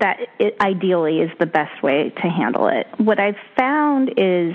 that 0.00 0.18
it 0.38 0.56
ideally 0.60 1.18
is 1.18 1.30
the 1.38 1.46
best 1.46 1.82
way 1.82 2.10
to 2.10 2.28
handle 2.28 2.68
it. 2.68 2.86
What 2.98 3.20
I've 3.20 3.36
found 3.56 4.10
is 4.16 4.54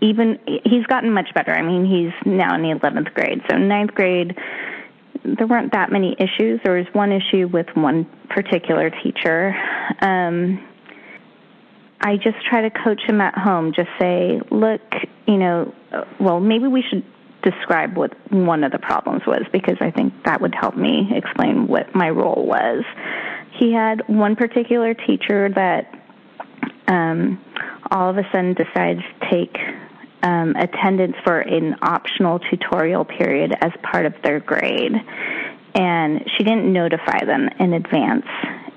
even 0.00 0.38
he's 0.64 0.86
gotten 0.86 1.12
much 1.12 1.28
better. 1.34 1.52
I 1.52 1.62
mean, 1.62 1.84
he's 1.84 2.12
now 2.24 2.54
in 2.54 2.62
the 2.62 2.68
11th 2.68 3.12
grade. 3.14 3.42
So, 3.50 3.56
ninth 3.56 3.94
grade, 3.94 4.36
there 5.24 5.46
weren't 5.46 5.72
that 5.72 5.90
many 5.92 6.16
issues. 6.18 6.60
There 6.64 6.76
was 6.76 6.86
one 6.92 7.12
issue 7.12 7.48
with 7.48 7.66
one 7.74 8.06
particular 8.28 8.90
teacher. 9.02 9.54
Um, 10.00 10.66
I 12.00 12.16
just 12.16 12.36
try 12.48 12.62
to 12.62 12.70
coach 12.70 13.02
him 13.06 13.20
at 13.20 13.36
home. 13.36 13.72
Just 13.74 13.90
say, 14.00 14.40
look, 14.50 14.80
you 15.26 15.36
know, 15.36 15.74
well, 16.18 16.40
maybe 16.40 16.66
we 16.66 16.82
should 16.88 17.04
describe 17.42 17.96
what 17.96 18.12
one 18.32 18.64
of 18.64 18.72
the 18.72 18.78
problems 18.78 19.22
was 19.26 19.42
because 19.52 19.76
I 19.80 19.90
think 19.90 20.12
that 20.24 20.40
would 20.40 20.54
help 20.54 20.76
me 20.76 21.10
explain 21.14 21.66
what 21.66 21.94
my 21.94 22.10
role 22.10 22.46
was 22.46 22.84
he 23.60 23.72
had 23.72 24.02
one 24.08 24.36
particular 24.36 24.94
teacher 24.94 25.50
that 25.50 25.94
um, 26.88 27.44
all 27.90 28.08
of 28.08 28.16
a 28.16 28.22
sudden 28.32 28.54
decides 28.54 29.00
to 29.00 29.30
take 29.30 29.56
um, 30.22 30.54
attendance 30.56 31.16
for 31.24 31.40
an 31.40 31.76
optional 31.82 32.38
tutorial 32.38 33.04
period 33.04 33.54
as 33.60 33.70
part 33.82 34.06
of 34.06 34.14
their 34.22 34.40
grade. 34.40 34.92
And 35.74 36.28
she 36.36 36.44
didn't 36.44 36.72
notify 36.72 37.24
them 37.24 37.48
in 37.58 37.74
advance. 37.74 38.26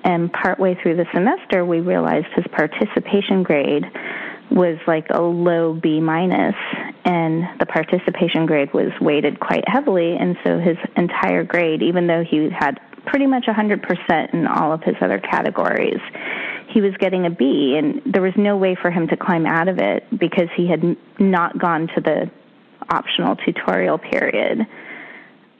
And 0.03 0.32
partway 0.32 0.75
through 0.82 0.98
the 0.98 1.05
semester, 1.13 1.65
we 1.65 1.79
realized 1.79 2.27
his 2.36 2.46
participation 2.51 3.41
grade 3.43 3.86
was 4.51 4.77
like 4.88 5.07
a 5.09 5.21
low 5.21 5.73
B 5.73 6.00
minus, 6.00 6.55
and 7.05 7.43
the 7.59 7.65
participation 7.65 8.45
grade 8.45 8.73
was 8.73 8.91
weighted 9.01 9.39
quite 9.39 9.63
heavily. 9.67 10.15
And 10.15 10.38
so 10.43 10.59
his 10.59 10.77
entire 10.95 11.43
grade, 11.43 11.81
even 11.81 12.07
though 12.07 12.23
he 12.23 12.50
had 12.50 12.79
pretty 13.05 13.27
much 13.27 13.45
100% 13.45 14.33
in 14.33 14.47
all 14.47 14.71
of 14.71 14.81
his 14.83 14.95
other 15.01 15.19
categories. 15.19 16.00
He 16.69 16.81
was 16.81 16.93
getting 17.00 17.25
a 17.25 17.29
B, 17.29 17.75
and 17.77 18.01
there 18.12 18.21
was 18.21 18.33
no 18.38 18.57
way 18.57 18.75
for 18.81 18.89
him 18.89 19.07
to 19.09 19.17
climb 19.17 19.45
out 19.45 19.67
of 19.67 19.77
it 19.77 20.05
because 20.17 20.47
he 20.55 20.67
had 20.67 20.95
not 21.19 21.57
gone 21.57 21.88
to 21.95 22.01
the 22.01 22.31
optional 22.89 23.35
tutorial 23.35 23.97
period. 23.97 24.65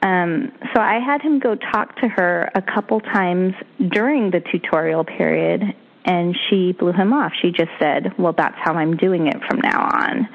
Um, 0.02 0.52
so 0.74 0.80
I 0.80 0.98
had 0.98 1.22
him 1.22 1.38
go 1.38 1.54
talk 1.54 1.96
to 1.96 2.08
her 2.08 2.50
a 2.54 2.60
couple 2.60 3.00
times 3.00 3.54
during 3.88 4.30
the 4.30 4.40
tutorial 4.40 5.04
period, 5.04 5.62
and 6.04 6.36
she 6.48 6.72
blew 6.72 6.92
him 6.92 7.12
off. 7.12 7.32
She 7.40 7.50
just 7.50 7.70
said, 7.78 8.12
Well, 8.18 8.34
that's 8.36 8.56
how 8.58 8.74
I'm 8.74 8.96
doing 8.96 9.26
it 9.26 9.36
from 9.48 9.60
now 9.60 9.88
on. 9.92 10.28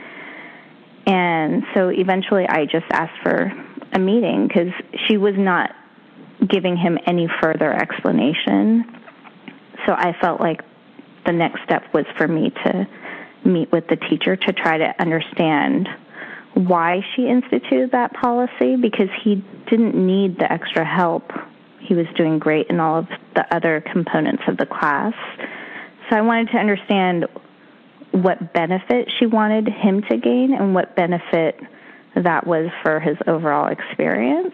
And 1.06 1.64
so 1.74 1.90
eventually 1.90 2.46
I 2.48 2.66
just 2.66 2.86
asked 2.92 3.22
for 3.24 3.52
a 3.94 4.00
meeting 4.00 4.48
because 4.48 4.72
she 5.08 5.18
was 5.18 5.34
not 5.38 5.72
giving 6.48 6.78
him 6.78 6.98
any 7.06 7.28
further 7.42 7.74
explanation. 7.74 8.86
So 9.86 9.94
I 9.94 10.14
felt 10.22 10.40
like 10.40 10.62
the 11.26 11.34
next 11.34 11.64
step 11.64 11.84
was 11.94 12.06
for 12.18 12.28
me 12.28 12.52
to 12.66 12.88
meet 13.46 13.72
with 13.72 13.88
the 13.88 13.96
teacher 13.96 14.36
to 14.36 14.54
try 14.54 14.78
to 14.78 14.94
understand 15.00 15.88
why 16.54 17.02
she 17.16 17.28
instituted 17.28 17.92
that 17.92 18.14
policy 18.14 18.76
because 18.76 19.10
he 19.24 19.44
didn't 19.70 19.96
need 19.96 20.38
the 20.38 20.52
extra 20.52 20.86
help. 20.86 21.32
He 21.82 21.96
was 21.96 22.06
doing 22.16 22.40
great 22.40 22.68
in 22.70 22.80
all 22.80 23.00
of 23.00 23.08
the 23.36 23.56
other 23.56 23.84
components 23.92 24.44
of 24.48 24.58
the 24.58 24.66
class. 24.66 25.14
So 26.10 26.18
I 26.18 26.22
wanted 26.22 26.50
to 26.52 26.58
understand 26.58 27.26
what 28.12 28.54
benefit 28.54 29.10
she 29.20 29.26
wanted 29.26 29.68
him 29.68 30.02
to 30.10 30.18
gain 30.18 30.54
and 30.54 30.74
what 30.74 30.96
benefit 30.96 31.60
that 32.16 32.46
was 32.46 32.70
for 32.84 33.00
his 33.00 33.18
overall 33.28 33.72
experience. 33.72 34.54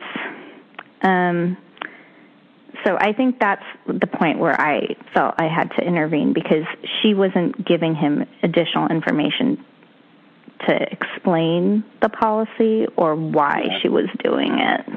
Um, 1.01 1.58
so 2.86 2.98
I 3.00 3.13
think 3.13 3.39
that's 3.39 3.63
the 3.88 4.08
point 4.08 4.39
where 4.39 4.60
I 4.60 4.96
felt 5.13 5.36
I 5.38 5.48
had 5.48 5.72
to 5.79 5.86
intervene 5.86 6.34
because 6.34 6.65
she 7.01 7.13
wasn't 7.13 7.65
giving 7.65 7.96
him 7.96 8.25
additional 8.44 8.89
information 8.89 9.63
to 10.67 10.75
explain 10.91 11.84
the 12.01 12.10
policy 12.10 12.86
or 12.96 13.15
why 13.15 13.63
she 13.82 13.89
was 13.89 14.05
doing 14.24 14.51
it. 14.60 14.94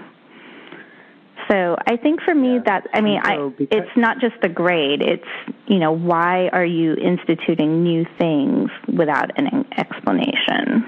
So 1.48 1.76
I 1.86 1.96
think 1.96 2.20
for 2.22 2.34
me 2.34 2.54
yeah. 2.54 2.62
that 2.66 2.88
I 2.92 3.00
mean 3.00 3.20
so 3.24 3.54
I 3.58 3.66
it's 3.70 3.96
not 3.96 4.20
just 4.20 4.34
the 4.42 4.48
grade 4.48 5.00
it's 5.02 5.24
you 5.66 5.78
know 5.78 5.92
why 5.92 6.48
are 6.52 6.64
you 6.64 6.94
instituting 6.94 7.82
new 7.82 8.04
things 8.18 8.70
without 8.86 9.30
an 9.38 9.66
explanation 9.76 10.86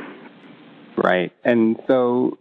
Right. 1.02 1.32
And 1.44 1.78
so 1.86 2.38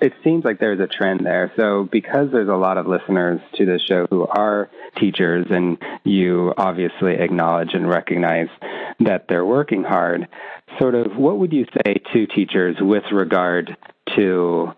it 0.00 0.14
seems 0.24 0.44
like 0.44 0.58
there's 0.58 0.80
a 0.80 0.86
trend 0.86 1.20
there. 1.24 1.52
So, 1.56 1.88
because 1.90 2.30
there's 2.32 2.48
a 2.48 2.54
lot 2.54 2.78
of 2.78 2.86
listeners 2.86 3.40
to 3.56 3.66
this 3.66 3.82
show 3.82 4.06
who 4.08 4.26
are 4.26 4.70
teachers, 4.96 5.46
and 5.50 5.76
you 6.04 6.54
obviously 6.56 7.14
acknowledge 7.14 7.74
and 7.74 7.88
recognize 7.88 8.48
that 9.00 9.26
they're 9.28 9.44
working 9.44 9.84
hard, 9.84 10.28
sort 10.78 10.94
of 10.94 11.16
what 11.16 11.38
would 11.38 11.52
you 11.52 11.66
say 11.84 11.94
to 12.12 12.26
teachers 12.26 12.76
with 12.80 13.04
regard 13.12 13.76
to 14.16 14.72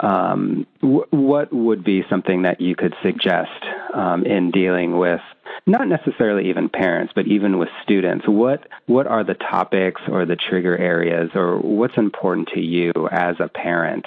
um, 0.00 0.66
what 0.80 1.52
would 1.52 1.84
be 1.84 2.02
something 2.08 2.42
that 2.42 2.60
you 2.60 2.74
could 2.74 2.94
suggest 3.02 3.64
um, 3.94 4.24
in 4.24 4.50
dealing 4.50 4.98
with 4.98 5.20
not 5.66 5.86
necessarily 5.88 6.48
even 6.48 6.68
parents, 6.68 7.12
but 7.14 7.26
even 7.26 7.58
with 7.58 7.68
students? 7.82 8.24
What 8.26 8.66
what 8.86 9.06
are 9.06 9.24
the 9.24 9.34
topics 9.34 10.00
or 10.08 10.24
the 10.24 10.36
trigger 10.36 10.76
areas, 10.76 11.30
or 11.34 11.58
what's 11.58 11.96
important 11.96 12.48
to 12.54 12.60
you 12.60 12.92
as 13.10 13.36
a 13.40 13.48
parent 13.48 14.06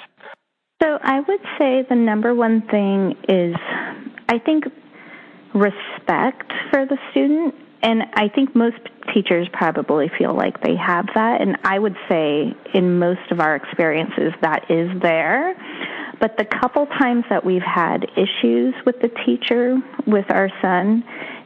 so 0.82 0.98
I 1.00 1.20
would 1.20 1.40
say 1.56 1.86
the 1.88 1.94
number 1.94 2.34
one 2.34 2.60
thing 2.70 3.14
is 3.26 3.54
I 4.28 4.38
think 4.38 4.64
respect 5.54 6.52
for 6.70 6.84
the 6.84 6.98
student. 7.10 7.54
And 7.82 8.02
I 8.14 8.28
think 8.28 8.54
most 8.56 8.78
teachers 9.12 9.48
probably 9.52 10.10
feel 10.18 10.34
like 10.34 10.62
they 10.62 10.76
have 10.76 11.06
that. 11.14 11.40
And 11.40 11.56
I 11.64 11.78
would 11.78 11.96
say 12.08 12.54
in 12.72 12.98
most 12.98 13.30
of 13.30 13.40
our 13.40 13.56
experiences 13.56 14.32
that 14.40 14.70
is 14.70 14.90
there. 15.00 15.54
But 16.20 16.38
the 16.38 16.44
couple 16.44 16.86
times 16.86 17.24
that 17.28 17.44
we've 17.44 17.62
had 17.62 18.06
issues 18.16 18.74
with 18.86 19.00
the 19.00 19.10
teacher, 19.26 19.80
with 20.06 20.30
our 20.30 20.50
son, 20.62 21.04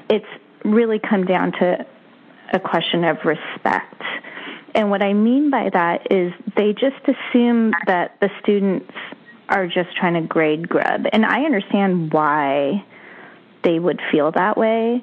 it's 0.09 0.27
really 0.65 0.99
come 0.99 1.25
down 1.25 1.53
to 1.53 1.87
a 2.53 2.61
question 2.61 3.05
of 3.05 3.19
respect. 3.25 4.03
And 4.75 4.91
what 4.91 5.03
I 5.03 5.13
mean 5.15 5.51
by 5.51 5.71
that 5.73 6.13
is 6.13 6.33
they 6.57 6.73
just 6.73 7.03
assume 7.07 7.73
that 7.87 8.17
the 8.21 8.31
students 8.41 8.93
are 9.49 9.67
just 9.67 9.97
trying 9.97 10.15
to 10.15 10.21
grade 10.21 10.69
grub. 10.69 11.07
And 11.13 11.25
I 11.25 11.45
understand 11.45 12.13
why 12.13 12.85
they 13.65 13.79
would 13.79 14.01
feel 14.13 14.31
that 14.33 14.57
way. 14.57 15.03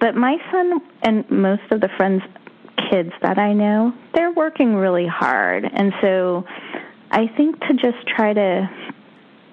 But 0.00 0.14
my 0.14 0.36
son 0.50 0.80
and 1.02 1.30
most 1.30 1.62
of 1.70 1.80
the 1.80 1.88
friends 1.96 2.22
kids 2.90 3.12
that 3.22 3.38
I 3.38 3.52
know, 3.52 3.92
they're 4.14 4.32
working 4.32 4.74
really 4.74 5.06
hard. 5.06 5.64
And 5.64 5.92
so 6.00 6.44
I 7.10 7.26
think 7.36 7.60
to 7.60 7.74
just 7.74 8.06
try 8.06 8.32
to 8.32 8.70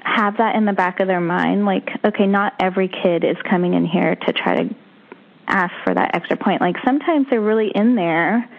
have 0.04 0.38
that 0.38 0.56
in 0.56 0.66
the 0.66 0.74
back 0.74 1.00
of 1.00 1.08
their 1.08 1.22
mind 1.22 1.66
like 1.66 1.88
okay, 2.06 2.26
not 2.26 2.54
every 2.60 2.88
kid 2.88 3.24
is 3.24 3.38
coming 3.50 3.74
in 3.74 3.86
here 3.86 4.16
to 4.16 4.34
try 4.34 4.64
to 4.64 4.76
ask 5.48 5.74
for 5.84 5.94
that 5.94 6.16
extra 6.16 6.38
point. 6.38 6.62
Like 6.62 6.76
sometimes 6.86 7.28
they're 7.30 7.42
really 7.42 7.72
in 7.74 7.96
there 7.96 8.50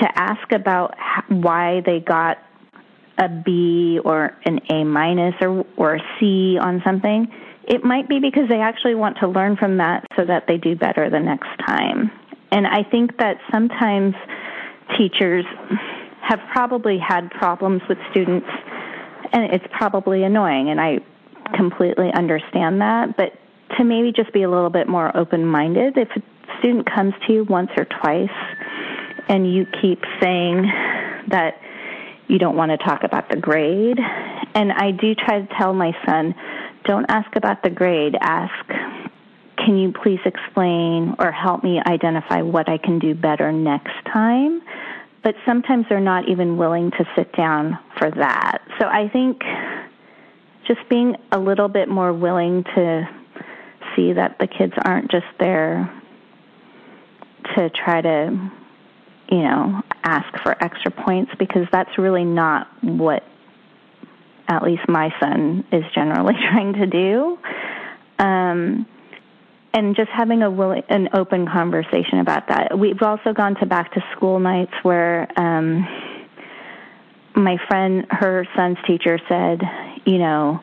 to 0.00 0.08
ask 0.14 0.52
about 0.52 0.94
why 1.28 1.82
they 1.84 2.00
got 2.00 2.38
a 3.18 3.28
B 3.28 3.98
or 4.04 4.36
an 4.44 4.60
A 4.70 4.84
minus 4.84 5.34
or 5.40 5.64
or 5.76 5.96
a 5.96 6.00
C 6.18 6.58
on 6.60 6.82
something, 6.84 7.26
it 7.68 7.84
might 7.84 8.08
be 8.08 8.18
because 8.18 8.48
they 8.48 8.60
actually 8.60 8.94
want 8.94 9.18
to 9.18 9.28
learn 9.28 9.56
from 9.56 9.76
that 9.76 10.06
so 10.16 10.24
that 10.24 10.46
they 10.48 10.56
do 10.56 10.74
better 10.74 11.10
the 11.10 11.20
next 11.20 11.50
time. 11.66 12.10
And 12.50 12.66
I 12.66 12.82
think 12.82 13.18
that 13.18 13.36
sometimes 13.52 14.14
teachers 14.96 15.44
have 16.22 16.40
probably 16.50 16.98
had 16.98 17.30
problems 17.30 17.82
with 17.88 17.98
students 18.10 18.48
and 19.32 19.52
it's 19.52 19.64
probably 19.70 20.24
annoying 20.24 20.70
and 20.70 20.80
I 20.80 21.00
completely 21.54 22.10
understand 22.14 22.80
that, 22.80 23.16
but 23.16 23.32
to 23.76 23.84
maybe 23.84 24.12
just 24.12 24.32
be 24.32 24.42
a 24.42 24.50
little 24.50 24.70
bit 24.70 24.88
more 24.88 25.14
open-minded 25.14 25.98
if 25.98 26.08
a 26.16 26.58
student 26.58 26.88
comes 26.90 27.12
to 27.26 27.32
you 27.34 27.44
once 27.44 27.70
or 27.76 27.84
twice 27.84 28.28
and 29.28 29.52
you 29.52 29.66
keep 29.82 30.00
saying 30.22 30.62
that 31.28 31.60
you 32.28 32.38
don't 32.38 32.56
want 32.56 32.70
to 32.70 32.78
talk 32.78 33.04
about 33.04 33.28
the 33.28 33.36
grade. 33.36 33.98
And 34.54 34.72
I 34.72 34.90
do 34.90 35.14
try 35.14 35.40
to 35.42 35.48
tell 35.58 35.74
my 35.74 35.92
son, 36.06 36.34
don't 36.84 37.06
ask 37.08 37.34
about 37.36 37.62
the 37.62 37.70
grade, 37.70 38.16
ask, 38.20 38.66
can 39.56 39.76
you 39.76 39.92
please 39.92 40.20
explain 40.24 41.14
or 41.18 41.32
help 41.32 41.62
me 41.62 41.80
identify 41.86 42.42
what 42.42 42.68
I 42.68 42.78
can 42.78 42.98
do 42.98 43.14
better 43.14 43.52
next 43.52 43.92
time? 44.12 44.62
But 45.22 45.34
sometimes 45.44 45.86
they're 45.88 46.00
not 46.00 46.28
even 46.28 46.56
willing 46.56 46.90
to 46.92 47.04
sit 47.16 47.32
down 47.32 47.78
for 47.98 48.10
that. 48.10 48.58
So 48.78 48.86
I 48.86 49.08
think 49.08 49.42
just 50.66 50.88
being 50.88 51.16
a 51.32 51.38
little 51.38 51.68
bit 51.68 51.88
more 51.88 52.12
willing 52.12 52.64
to 52.76 53.08
see 53.96 54.12
that 54.12 54.38
the 54.38 54.46
kids 54.46 54.74
aren't 54.84 55.10
just 55.10 55.26
there 55.38 55.92
to 57.56 57.70
try 57.70 58.00
to 58.00 58.50
you 59.30 59.42
know, 59.42 59.82
ask 60.04 60.26
for 60.42 60.52
extra 60.62 60.90
points 60.90 61.32
because 61.38 61.66
that's 61.70 61.98
really 61.98 62.24
not 62.24 62.68
what 62.82 63.22
at 64.48 64.62
least 64.62 64.82
my 64.88 65.12
son 65.20 65.64
is 65.70 65.84
generally 65.94 66.34
trying 66.50 66.72
to 66.74 66.86
do. 66.86 67.38
Um, 68.18 68.86
and 69.74 69.94
just 69.94 70.08
having 70.10 70.42
a 70.42 70.50
willing, 70.50 70.82
an 70.88 71.10
open 71.12 71.46
conversation 71.46 72.18
about 72.20 72.48
that. 72.48 72.76
We've 72.76 73.02
also 73.02 73.32
gone 73.32 73.54
to 73.56 73.66
back 73.66 73.92
to 73.92 74.04
school 74.16 74.40
nights 74.40 74.72
where 74.82 75.28
um, 75.38 75.86
my 77.36 77.58
friend, 77.68 78.06
her 78.10 78.46
son's 78.56 78.78
teacher 78.86 79.20
said, 79.28 79.60
you 80.04 80.18
know, 80.18 80.60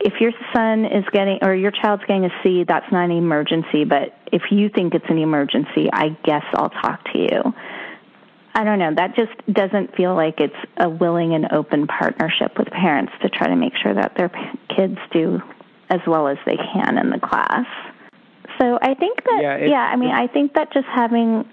if 0.00 0.14
your 0.20 0.32
son 0.52 0.86
is 0.86 1.04
getting 1.12 1.38
or 1.42 1.54
your 1.54 1.70
child's 1.70 2.02
getting 2.06 2.24
a 2.24 2.30
C, 2.42 2.64
that's 2.66 2.90
not 2.90 3.04
an 3.04 3.12
emergency. 3.12 3.84
But 3.84 4.16
if 4.32 4.42
you 4.50 4.68
think 4.68 4.94
it's 4.94 5.04
an 5.08 5.18
emergency, 5.18 5.88
I 5.92 6.16
guess 6.24 6.44
I'll 6.54 6.70
talk 6.70 7.04
to 7.12 7.18
you. 7.18 7.54
I 8.54 8.64
don't 8.64 8.78
know. 8.78 8.94
That 8.94 9.16
just 9.16 9.32
doesn't 9.52 9.96
feel 9.96 10.14
like 10.14 10.38
it's 10.38 10.54
a 10.76 10.88
willing 10.88 11.34
and 11.34 11.50
open 11.52 11.86
partnership 11.86 12.58
with 12.58 12.68
parents 12.68 13.12
to 13.22 13.28
try 13.28 13.48
to 13.48 13.56
make 13.56 13.72
sure 13.82 13.94
that 13.94 14.12
their 14.16 14.30
kids 14.76 14.98
do 15.12 15.40
as 15.88 16.00
well 16.06 16.28
as 16.28 16.38
they 16.44 16.56
can 16.56 16.98
in 16.98 17.10
the 17.10 17.18
class. 17.18 17.66
So 18.60 18.78
I 18.80 18.94
think 18.94 19.24
that 19.24 19.38
yeah, 19.42 19.56
yeah 19.58 19.90
I 19.92 19.96
mean 19.96 20.10
I 20.10 20.26
think 20.26 20.54
that 20.54 20.72
just 20.72 20.86
having 20.86 21.44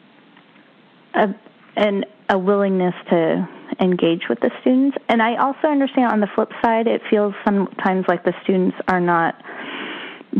a 1.13 1.27
an 1.75 2.05
a 2.29 2.37
willingness 2.37 2.93
to 3.09 3.47
engage 3.79 4.23
with 4.29 4.39
the 4.41 4.51
students 4.61 4.97
and 5.07 5.21
I 5.21 5.37
also 5.37 5.67
understand 5.67 6.11
on 6.11 6.19
the 6.19 6.27
flip 6.35 6.51
side 6.61 6.87
it 6.87 7.01
feels 7.09 7.33
sometimes 7.45 8.05
like 8.07 8.23
the 8.23 8.33
students 8.43 8.75
are 8.87 8.99
not 8.99 9.35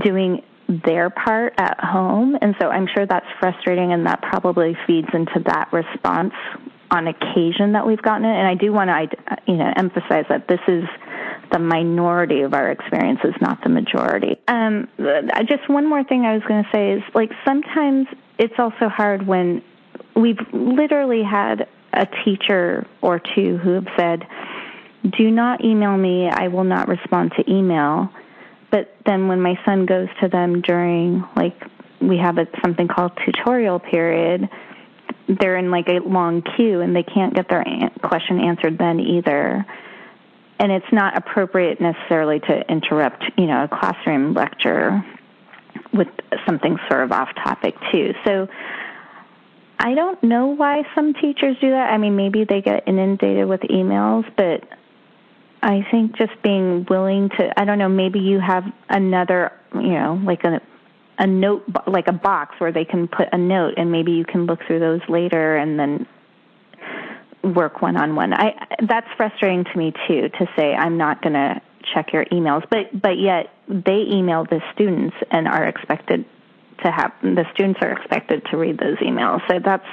doing 0.03 0.43
their 0.69 1.09
part 1.09 1.53
at 1.57 1.79
home. 1.79 2.37
And 2.41 2.55
so 2.61 2.69
I'm 2.69 2.87
sure 2.93 3.05
that's 3.05 3.25
frustrating 3.39 3.91
and 3.91 4.05
that 4.05 4.21
probably 4.21 4.77
feeds 4.85 5.07
into 5.13 5.41
that 5.47 5.73
response 5.73 6.33
on 6.91 7.07
occasion 7.07 7.73
that 7.73 7.85
we've 7.85 8.01
gotten 8.01 8.25
it. 8.25 8.35
And 8.35 8.47
I 8.47 8.55
do 8.55 8.71
want 8.71 8.89
to, 8.89 9.37
you 9.47 9.57
know, 9.57 9.71
emphasize 9.75 10.25
that 10.29 10.47
this 10.47 10.59
is 10.67 10.83
the 11.51 11.59
minority 11.59 12.41
of 12.41 12.53
our 12.53 12.69
experiences, 12.69 13.33
not 13.41 13.63
the 13.63 13.69
majority. 13.69 14.37
Um, 14.47 14.87
just 15.47 15.67
one 15.67 15.87
more 15.89 16.03
thing 16.03 16.25
I 16.25 16.33
was 16.33 16.43
going 16.47 16.63
to 16.63 16.69
say 16.71 16.91
is 16.93 17.03
like 17.15 17.31
sometimes 17.45 18.07
it's 18.37 18.53
also 18.59 18.89
hard 18.89 19.25
when 19.25 19.63
we've 20.15 20.39
literally 20.53 21.23
had 21.23 21.67
a 21.93 22.07
teacher 22.23 22.85
or 23.01 23.19
two 23.19 23.57
who 23.57 23.73
have 23.73 23.87
said, 23.97 24.27
do 25.17 25.31
not 25.31 25.63
email 25.63 25.97
me. 25.97 26.29
I 26.29 26.49
will 26.49 26.63
not 26.63 26.87
respond 26.87 27.31
to 27.37 27.51
email 27.51 28.09
but 28.71 28.95
then 29.05 29.27
when 29.27 29.41
my 29.41 29.55
son 29.65 29.85
goes 29.85 30.07
to 30.21 30.27
them 30.27 30.61
during 30.61 31.23
like 31.35 31.55
we 32.01 32.17
have 32.17 32.37
a, 32.37 32.47
something 32.63 32.87
called 32.87 33.11
tutorial 33.25 33.79
period, 33.79 34.49
they're 35.27 35.57
in 35.57 35.69
like 35.69 35.87
a 35.87 35.99
long 35.99 36.41
queue 36.55 36.81
and 36.81 36.95
they 36.95 37.03
can't 37.03 37.35
get 37.35 37.49
their 37.49 37.63
question 38.03 38.39
answered 38.39 38.77
then 38.77 38.99
either. 38.99 39.65
And 40.59 40.71
it's 40.71 40.91
not 40.91 41.17
appropriate 41.17 41.79
necessarily 41.79 42.39
to 42.41 42.71
interrupt, 42.71 43.23
you 43.37 43.47
know, 43.47 43.63
a 43.63 43.67
classroom 43.67 44.33
lecture 44.33 45.03
with 45.93 46.07
something 46.45 46.77
sort 46.89 47.03
of 47.03 47.11
off 47.11 47.29
topic 47.43 47.75
too. 47.91 48.13
So 48.25 48.47
I 49.79 49.95
don't 49.95 50.21
know 50.23 50.47
why 50.47 50.83
some 50.93 51.13
teachers 51.13 51.55
do 51.61 51.69
that. 51.69 51.91
I 51.91 51.97
mean, 51.97 52.15
maybe 52.15 52.43
they 52.43 52.61
get 52.61 52.87
inundated 52.87 53.47
with 53.47 53.61
emails, 53.61 54.25
but 54.35 54.67
I 55.61 55.85
think 55.91 56.15
just 56.15 56.41
being 56.41 56.85
willing 56.89 57.29
to, 57.37 57.59
I 57.59 57.65
don't 57.65 57.77
know, 57.77 57.89
maybe 57.89 58.19
you 58.19 58.39
have 58.39 58.63
another, 58.87 59.51
you 59.73 59.91
know, 59.91 60.19
like 60.23 60.43
a, 60.43 60.61
a 61.17 61.27
note, 61.27 61.63
like 61.85 62.07
a 62.07 62.13
box 62.13 62.55
where 62.59 62.71
they 62.71 62.85
can 62.85 63.07
put 63.07 63.27
a 63.33 63.37
note 63.37 63.73
and 63.77 63.91
maybe 63.91 64.13
you 64.13 64.23
can 64.23 64.45
look 64.45 64.59
through 64.65 64.79
those 64.79 65.01
later 65.09 65.57
and 65.57 65.77
then 65.77 66.07
work 67.43 67.81
one 67.81 67.97
on 67.97 68.15
one. 68.15 68.33
I, 68.33 68.53
that's 68.87 69.07
frustrating 69.17 69.65
to 69.65 69.77
me 69.77 69.93
too, 70.07 70.29
to 70.29 70.47
say 70.57 70.73
I'm 70.73 70.97
not 70.97 71.21
going 71.21 71.33
to 71.33 71.61
check 71.93 72.13
your 72.13 72.25
emails, 72.25 72.63
but, 72.69 72.99
but 72.99 73.19
yet 73.19 73.53
they 73.67 74.05
email 74.09 74.45
the 74.45 74.61
students 74.73 75.15
and 75.31 75.47
are 75.47 75.65
expected 75.65 76.25
to 76.83 76.91
have, 76.91 77.11
the 77.21 77.45
students 77.53 77.79
are 77.81 77.91
expected 77.91 78.45
to 78.51 78.57
read 78.57 78.77
those 78.77 78.97
emails. 78.99 79.41
So 79.49 79.59
that's, 79.63 79.85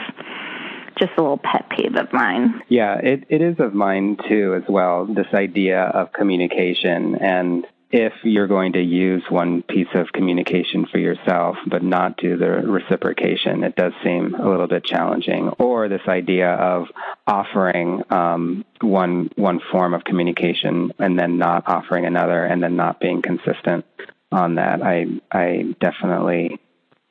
just 0.98 1.12
a 1.16 1.22
little 1.22 1.38
pet 1.38 1.68
peeve 1.70 1.94
of 1.96 2.12
mine. 2.12 2.62
Yeah, 2.68 2.96
it, 2.96 3.24
it 3.28 3.42
is 3.42 3.56
of 3.58 3.74
mine 3.74 4.16
too, 4.28 4.54
as 4.54 4.68
well. 4.68 5.06
This 5.06 5.26
idea 5.34 5.82
of 5.82 6.12
communication 6.12 7.16
and 7.16 7.66
if 7.90 8.12
you're 8.24 8.48
going 8.48 8.72
to 8.72 8.82
use 8.82 9.22
one 9.28 9.62
piece 9.62 9.88
of 9.94 10.12
communication 10.12 10.86
for 10.90 10.98
yourself 10.98 11.56
but 11.68 11.82
not 11.82 12.16
do 12.16 12.36
the 12.36 12.50
reciprocation, 12.50 13.62
it 13.62 13.76
does 13.76 13.92
seem 14.02 14.34
a 14.34 14.48
little 14.48 14.66
bit 14.66 14.84
challenging. 14.84 15.50
Or 15.58 15.88
this 15.88 16.02
idea 16.08 16.50
of 16.50 16.88
offering 17.26 18.02
um, 18.10 18.64
one 18.80 19.30
one 19.36 19.60
form 19.70 19.94
of 19.94 20.04
communication 20.04 20.92
and 20.98 21.18
then 21.18 21.38
not 21.38 21.68
offering 21.68 22.06
another, 22.06 22.44
and 22.44 22.62
then 22.62 22.76
not 22.76 23.00
being 23.00 23.22
consistent 23.22 23.84
on 24.32 24.56
that. 24.56 24.82
I 24.82 25.06
I 25.30 25.74
definitely 25.80 26.58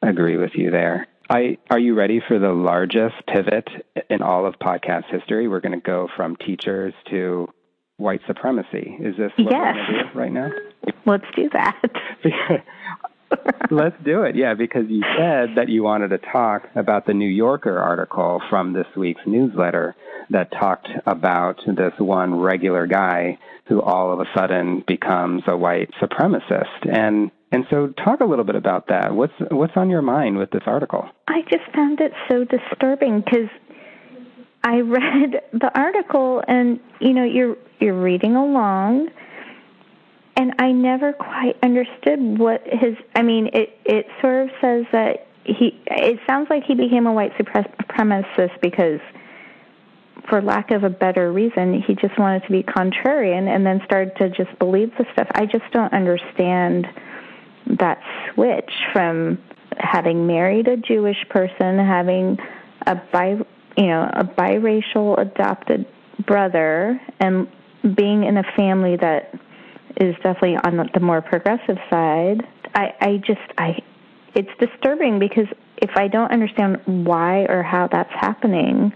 agree 0.02 0.38
with 0.38 0.52
you 0.56 0.72
there. 0.72 1.08
I, 1.30 1.58
are 1.70 1.80
you 1.80 1.96
ready 1.96 2.22
for 2.28 2.38
the 2.38 2.52
largest 2.52 3.16
pivot 3.28 3.68
in 4.10 4.22
all 4.22 4.46
of 4.46 4.56
podcast 4.60 5.06
history? 5.10 5.48
We're 5.48 5.60
going 5.60 5.80
to 5.80 5.86
go 5.86 6.08
from 6.16 6.36
teachers 6.36 6.94
to 7.10 7.48
white 7.98 8.22
supremacy. 8.28 8.98
Is 9.00 9.18
this 9.18 9.32
what 9.38 9.52
yes. 9.52 9.76
we're 9.76 9.94
going 9.94 10.06
to 10.06 10.14
do 10.14 10.20
right 10.20 10.32
now? 10.32 10.50
Let's 11.06 11.26
do 11.36 11.50
that. 11.54 11.82
Let's 13.72 13.96
do 14.04 14.24
it. 14.24 14.36
Yeah, 14.36 14.54
because 14.54 14.86
you 14.88 15.02
said 15.18 15.56
that 15.56 15.68
you 15.68 15.84
wanted 15.84 16.10
to 16.10 16.20
talk 16.20 16.70
about 16.76 17.08
the 17.08 17.14
New 17.14 17.28
Yorker 17.28 17.78
article 17.78 18.42
from 18.50 18.74
this 18.74 18.86
week's 18.96 19.22
newsletter 19.26 19.96
that 20.30 20.52
talked 20.52 20.90
about 21.06 21.60
this 21.66 21.94
one 21.98 22.36
regular 22.36 22.86
guy 22.86 23.40
who 23.68 23.82
all 23.82 24.14
of 24.14 24.20
a 24.20 24.26
sudden 24.38 24.84
becomes 24.88 25.44
a 25.48 25.58
white 25.58 25.90
supremacist. 26.02 26.88
And 26.88 27.32
and 27.56 27.66
so, 27.70 27.88
talk 28.04 28.20
a 28.20 28.26
little 28.26 28.44
bit 28.44 28.56
about 28.56 28.90
that. 28.90 29.16
What's 29.16 29.34
what's 29.50 29.78
on 29.78 29.90
your 29.90 30.02
mind 30.02 30.38
with 30.38 30.52
this 30.52 30.64
article? 30.66 31.08
I 31.30 31.42
just 31.50 31.64
found 31.74 32.02
it 32.02 32.12
so 32.28 32.44
disturbing 32.44 33.22
because 33.22 33.48
I 34.62 34.80
read 34.82 35.42
the 35.54 35.72
article, 35.74 36.44
and 36.46 36.82
you 37.00 37.14
know, 37.14 37.24
you're 37.24 37.56
you're 37.80 37.98
reading 37.98 38.36
along, 38.36 39.08
and 40.36 40.52
I 40.60 40.74
never 40.74 41.14
quite 41.14 41.56
understood 41.64 42.20
what 42.38 42.62
his. 42.66 42.98
I 43.16 43.22
mean, 43.22 43.48
it 43.54 43.80
it 43.86 44.08
sort 44.20 44.44
of 44.44 44.50
says 44.60 44.84
that 44.92 45.28
he. 45.46 45.80
It 45.88 46.20
sounds 46.28 46.48
like 46.50 46.64
he 46.66 46.76
became 46.76 47.08
a 47.08 47.14
white 47.14 47.32
supremacist 47.38 48.60
because 48.62 49.00
for 50.28 50.42
lack 50.42 50.72
of 50.72 50.84
a 50.84 50.90
better 50.90 51.32
reason, 51.32 51.82
he 51.88 51.96
just 51.96 52.20
wanted 52.20 52.44
to 52.44 52.52
be 52.52 52.64
contrarian 52.64 53.48
and 53.48 53.66
then 53.66 53.80
started 53.86 54.14
to 54.18 54.30
just 54.30 54.60
believe 54.60 54.92
the 54.98 55.06
stuff. 55.14 55.28
I 55.36 55.46
just 55.46 55.72
don't 55.72 55.94
understand 55.94 56.86
that 57.80 58.00
switch 58.34 58.72
from 58.94 59.38
having 59.78 60.28
married 60.28 60.68
a 60.68 60.78
Jewish 60.78 61.18
person, 61.30 61.78
having 61.78 62.38
a 62.86 62.96
bi, 62.96 63.38
you 63.78 63.88
know, 63.88 64.10
a 64.14 64.24
biracial 64.24 65.20
adopted 65.20 65.86
brother, 66.26 67.00
and 67.20 67.48
being 67.96 68.24
in 68.24 68.38
a 68.38 68.44
family 68.56 68.96
that 68.98 69.34
is 69.98 70.16
definitely 70.24 70.58
on 70.64 70.90
the 70.94 71.00
more 71.00 71.22
progressive 71.22 71.78
side. 71.90 72.42
I, 72.74 72.94
I 73.00 73.18
just, 73.18 73.42
I, 73.58 73.82
it's 74.34 74.50
disturbing 74.60 75.20
because 75.20 75.48
if 75.78 75.92
I 75.96 76.08
don't 76.08 76.32
understand 76.32 76.82
why 76.86 77.46
or 77.50 77.64
how 77.64 77.88
that's 77.92 78.12
happening, 78.12 78.94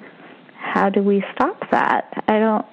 how 0.56 0.90
do 0.90 1.02
we 1.02 1.24
stop 1.34 1.60
that? 1.72 2.24
I 2.28 2.40
don't 2.40 2.66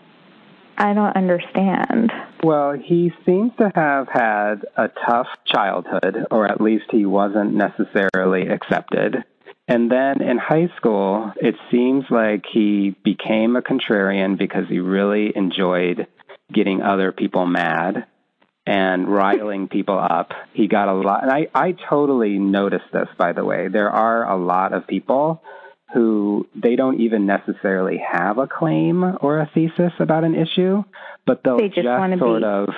I 0.79 0.93
don't 0.93 1.17
understand. 1.17 2.13
Well, 2.47 2.75
he 2.75 3.11
seems 3.27 3.51
to 3.59 3.73
have 3.75 4.07
had 4.07 4.67
a 4.77 4.89
tough 5.05 5.27
childhood, 5.47 6.29
or 6.31 6.47
at 6.47 6.61
least 6.61 6.85
he 6.93 7.05
wasn't 7.05 7.55
necessarily 7.55 8.47
accepted. 8.47 9.25
And 9.67 9.91
then 9.91 10.23
in 10.23 10.39
high 10.39 10.69
school, 10.77 11.33
it 11.35 11.57
seems 11.73 12.05
like 12.09 12.45
he 12.49 12.95
became 13.03 13.57
a 13.57 13.63
contrarian 13.63 14.39
because 14.39 14.69
he 14.69 14.79
really 14.79 15.33
enjoyed 15.35 16.07
getting 16.53 16.83
other 16.83 17.11
people 17.11 17.47
mad 17.47 18.07
and 18.65 19.09
riling 19.09 19.67
people 19.67 19.99
up. 19.99 20.31
He 20.53 20.69
got 20.69 20.87
a 20.87 20.95
lot, 20.95 21.25
and 21.25 21.33
I, 21.33 21.49
I 21.53 21.75
totally 21.91 22.39
noticed 22.39 22.93
this, 22.93 23.09
by 23.19 23.33
the 23.33 23.45
way. 23.45 23.67
There 23.67 23.91
are 23.91 24.25
a 24.25 24.37
lot 24.37 24.73
of 24.73 24.87
people 24.87 25.43
who 25.95 26.47
they 26.55 26.77
don't 26.77 27.01
even 27.01 27.27
necessarily 27.27 27.99
have 27.99 28.39
a 28.39 28.47
claim 28.47 29.05
or 29.21 29.39
a 29.39 29.51
thesis 29.55 29.93
about 30.01 30.25
an 30.25 30.35
issue, 30.35 30.83
but 31.27 31.43
they'll 31.45 31.59
they 31.59 31.69
just, 31.69 31.83
just 31.83 32.19
sort 32.19 32.43
be... 32.43 32.47
of 32.47 32.69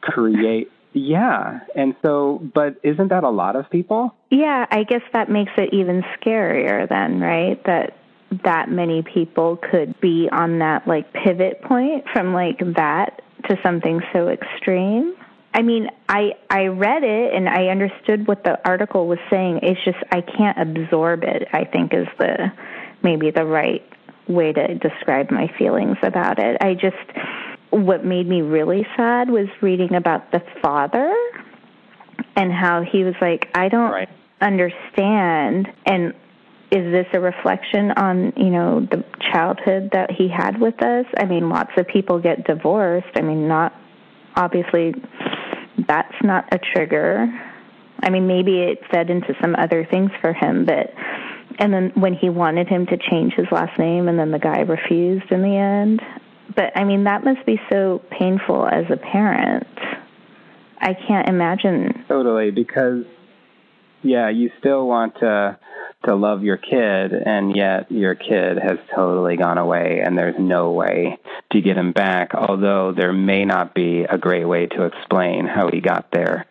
create. 0.00 0.70
Yeah. 0.92 1.60
And 1.74 1.94
so, 2.02 2.40
but 2.54 2.76
isn't 2.82 3.08
that 3.08 3.24
a 3.24 3.30
lot 3.30 3.56
of 3.56 3.68
people? 3.68 4.14
Yeah, 4.30 4.64
I 4.70 4.84
guess 4.84 5.02
that 5.12 5.28
makes 5.28 5.52
it 5.56 5.74
even 5.74 6.02
scarier 6.20 6.88
then, 6.88 7.20
right? 7.20 7.62
That 7.64 7.96
that 8.44 8.68
many 8.68 9.02
people 9.02 9.58
could 9.70 10.00
be 10.00 10.28
on 10.32 10.58
that 10.58 10.88
like 10.88 11.12
pivot 11.12 11.62
point 11.62 12.04
from 12.12 12.32
like 12.32 12.58
that 12.76 13.22
to 13.48 13.56
something 13.62 14.00
so 14.12 14.28
extreme. 14.28 15.14
I 15.54 15.62
mean, 15.62 15.88
I 16.08 16.32
I 16.50 16.66
read 16.66 17.04
it 17.04 17.32
and 17.32 17.48
I 17.48 17.68
understood 17.68 18.26
what 18.26 18.42
the 18.42 18.58
article 18.68 19.06
was 19.06 19.20
saying. 19.30 19.60
It's 19.62 19.82
just 19.84 19.98
I 20.10 20.20
can't 20.20 20.58
absorb 20.58 21.22
it. 21.22 21.46
I 21.52 21.64
think 21.64 21.94
is 21.94 22.08
the 22.18 22.52
maybe 23.04 23.30
the 23.30 23.44
right 23.44 23.82
way 24.26 24.52
to 24.52 24.74
describe 24.74 25.30
my 25.30 25.48
feelings 25.56 25.96
about 26.02 26.40
it. 26.40 26.56
I 26.60 26.74
just 26.74 26.96
what 27.70 28.04
made 28.04 28.28
me 28.28 28.42
really 28.42 28.84
sad 28.96 29.30
was 29.30 29.46
reading 29.62 29.94
about 29.94 30.32
the 30.32 30.42
father 30.60 31.14
and 32.36 32.52
how 32.52 32.82
he 32.82 33.04
was 33.04 33.14
like, 33.20 33.48
I 33.54 33.68
don't 33.68 33.92
right. 33.92 34.08
understand 34.40 35.68
and 35.86 36.14
is 36.70 36.90
this 36.90 37.06
a 37.12 37.20
reflection 37.20 37.92
on 37.92 38.32
you 38.36 38.50
know 38.50 38.80
the 38.90 39.04
childhood 39.32 39.90
that 39.92 40.10
he 40.10 40.28
had 40.28 40.60
with 40.60 40.82
us 40.82 41.04
i 41.18 41.24
mean 41.24 41.48
lots 41.48 41.70
of 41.76 41.86
people 41.86 42.18
get 42.18 42.44
divorced 42.46 43.06
i 43.16 43.20
mean 43.20 43.46
not 43.46 43.72
obviously 44.34 44.92
that's 45.86 46.14
not 46.22 46.52
a 46.52 46.58
trigger. 46.58 47.28
I 48.02 48.10
mean, 48.10 48.26
maybe 48.26 48.60
it 48.60 48.80
fed 48.90 49.10
into 49.10 49.34
some 49.40 49.54
other 49.56 49.86
things 49.90 50.10
for 50.20 50.32
him, 50.32 50.64
but 50.64 50.92
and 51.58 51.72
then 51.72 51.92
when 51.94 52.14
he 52.14 52.30
wanted 52.30 52.68
him 52.68 52.86
to 52.86 52.96
change 52.96 53.34
his 53.34 53.46
last 53.52 53.78
name 53.78 54.08
and 54.08 54.18
then 54.18 54.32
the 54.32 54.38
guy 54.38 54.60
refused 54.60 55.30
in 55.30 55.42
the 55.42 55.56
end. 55.56 56.02
But 56.56 56.76
I 56.76 56.84
mean, 56.84 57.04
that 57.04 57.24
must 57.24 57.46
be 57.46 57.60
so 57.70 58.02
painful 58.10 58.66
as 58.66 58.84
a 58.90 58.96
parent. 58.96 59.66
I 60.78 60.94
can't 60.94 61.28
imagine. 61.28 62.04
Totally, 62.08 62.50
because 62.50 63.04
yeah, 64.04 64.28
you 64.28 64.50
still 64.60 64.86
want 64.86 65.16
to 65.20 65.58
to 66.04 66.14
love 66.14 66.42
your 66.42 66.58
kid, 66.58 67.12
and 67.14 67.56
yet 67.56 67.90
your 67.90 68.14
kid 68.14 68.58
has 68.58 68.78
totally 68.94 69.36
gone 69.38 69.56
away, 69.56 70.02
and 70.04 70.18
there's 70.18 70.34
no 70.38 70.70
way 70.72 71.18
to 71.50 71.60
get 71.62 71.78
him 71.78 71.92
back. 71.92 72.34
Although 72.34 72.92
there 72.92 73.12
may 73.14 73.46
not 73.46 73.74
be 73.74 74.02
a 74.02 74.18
great 74.18 74.44
way 74.44 74.66
to 74.66 74.84
explain 74.84 75.46
how 75.46 75.70
he 75.72 75.80
got 75.80 76.10
there 76.12 76.46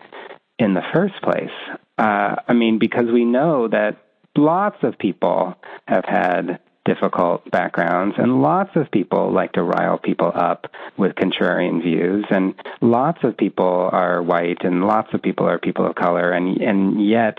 in 0.57 0.73
the 0.73 0.81
first 0.91 1.13
place. 1.21 1.51
Uh, 1.99 2.35
I 2.47 2.53
mean, 2.53 2.79
because 2.79 3.05
we 3.13 3.25
know 3.25 3.67
that 3.67 3.97
lots 4.35 4.77
of 4.81 4.97
people 4.97 5.55
have 5.85 6.05
had 6.05 6.59
difficult 6.85 7.49
backgrounds, 7.49 8.15
and 8.17 8.41
lots 8.41 8.71
of 8.75 8.91
people 8.91 9.31
like 9.31 9.53
to 9.53 9.63
rile 9.63 9.97
people 9.97 10.31
up 10.33 10.67
with 10.97 11.15
contrarian 11.15 11.81
views, 11.81 12.25
and 12.29 12.55
lots 12.81 13.23
of 13.23 13.37
people 13.37 13.89
are 13.91 14.21
white, 14.21 14.63
and 14.63 14.85
lots 14.85 15.13
of 15.13 15.21
people 15.21 15.47
are 15.47 15.59
people 15.59 15.85
of 15.85 15.95
color, 15.95 16.31
and 16.31 16.61
and 16.61 17.07
yet 17.07 17.37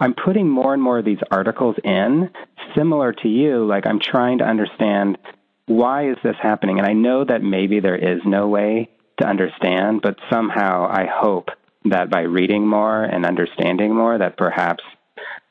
I'm 0.00 0.14
putting 0.14 0.48
more 0.48 0.72
and 0.74 0.82
more 0.82 0.98
of 0.98 1.04
these 1.04 1.18
articles 1.30 1.76
in, 1.84 2.30
similar 2.76 3.12
to 3.12 3.28
you. 3.28 3.66
Like 3.66 3.86
I'm 3.86 4.00
trying 4.00 4.38
to 4.38 4.44
understand 4.44 5.18
why 5.66 6.10
is 6.10 6.16
this 6.22 6.36
happening, 6.40 6.78
and 6.78 6.86
I 6.86 6.94
know 6.94 7.24
that 7.24 7.42
maybe 7.42 7.80
there 7.80 7.96
is 7.96 8.20
no 8.24 8.48
way 8.48 8.88
to 9.20 9.26
understand, 9.26 10.00
but 10.02 10.16
somehow 10.30 10.88
I 10.88 11.06
hope 11.06 11.50
that 11.84 12.10
by 12.10 12.22
reading 12.22 12.66
more 12.66 13.02
and 13.02 13.26
understanding 13.26 13.94
more, 13.94 14.18
that 14.18 14.36
perhaps 14.36 14.82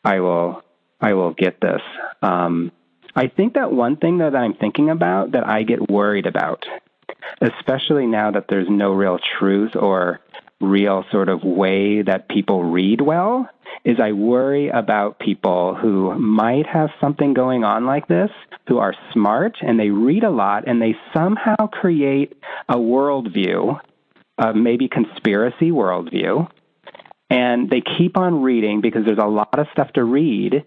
I 0.04 0.20
will 0.22 0.64
I 1.00 1.14
will 1.14 1.32
get 1.32 1.62
this. 1.62 1.82
Um, 2.22 2.72
I 3.18 3.30
think 3.30 3.56
that 3.56 3.72
one 3.72 3.98
thing 3.98 4.20
though, 4.20 4.30
that 4.30 4.38
I'm 4.38 4.54
thinking 4.54 4.92
about 4.92 5.32
that 5.32 5.48
I 5.48 5.64
get 5.64 5.90
worried 5.90 6.28
about, 6.28 6.68
especially 7.42 8.06
now 8.06 8.30
that 8.30 8.46
there's 8.48 8.70
no 8.70 8.92
real 8.92 9.18
truth 9.40 9.76
or 9.76 10.20
real 10.62 11.04
sort 11.12 11.28
of 11.28 11.44
way 11.44 12.04
that 12.04 12.30
people 12.30 12.64
read 12.64 13.02
well, 13.02 13.50
is 13.84 14.00
I 14.00 14.12
worry 14.12 14.70
about 14.70 15.18
people 15.18 15.74
who 15.74 16.14
might 16.20 16.68
have 16.68 16.92
something 17.02 17.34
going 17.34 17.64
on 17.64 17.88
like 17.88 18.08
this, 18.08 18.30
who 18.68 18.78
are 18.78 18.94
smart 19.14 19.58
and 19.62 19.80
they 19.80 19.90
read 19.90 20.24
a 20.24 20.30
lot 20.30 20.68
and 20.68 20.80
they 20.80 20.96
somehow 21.12 21.56
create 21.72 22.34
a 22.70 22.76
worldview, 22.76 23.80
uh, 24.38 24.54
maybe 24.54 24.88
conspiracy 24.88 25.72
worldview, 25.72 26.48
and 27.32 27.68
they 27.68 27.82
keep 27.82 28.16
on 28.16 28.44
reading 28.44 28.80
because 28.80 29.06
there's 29.06 29.18
a 29.18 29.26
lot 29.26 29.58
of 29.58 29.66
stuff 29.74 29.92
to 29.94 30.04
read 30.04 30.64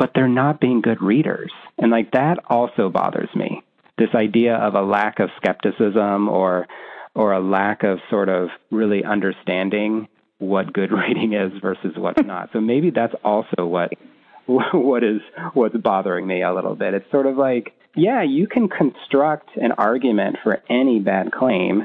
but 0.00 0.12
they're 0.14 0.28
not 0.28 0.60
being 0.60 0.80
good 0.80 1.02
readers. 1.02 1.52
And 1.76 1.90
like 1.90 2.12
that 2.12 2.38
also 2.48 2.88
bothers 2.88 3.28
me. 3.36 3.62
This 3.98 4.08
idea 4.14 4.56
of 4.56 4.74
a 4.74 4.80
lack 4.80 5.20
of 5.20 5.28
skepticism 5.36 6.28
or 6.28 6.66
or 7.14 7.32
a 7.32 7.40
lack 7.40 7.82
of 7.82 7.98
sort 8.08 8.30
of 8.30 8.48
really 8.70 9.04
understanding 9.04 10.08
what 10.38 10.72
good 10.72 10.90
reading 11.06 11.34
is 11.34 11.52
versus 11.60 11.92
what's 11.96 12.26
not. 12.26 12.48
So 12.54 12.62
maybe 12.62 12.90
that's 12.90 13.12
also 13.22 13.66
what 13.66 13.92
what 14.46 15.04
is 15.04 15.20
what's 15.52 15.76
bothering 15.76 16.26
me 16.26 16.42
a 16.42 16.54
little 16.54 16.74
bit. 16.74 16.94
It's 16.94 17.10
sort 17.10 17.26
of 17.26 17.36
like, 17.36 17.74
yeah, 17.94 18.22
you 18.22 18.46
can 18.46 18.70
construct 18.70 19.50
an 19.56 19.72
argument 19.72 20.36
for 20.42 20.62
any 20.70 20.98
bad 20.98 21.30
claim, 21.30 21.84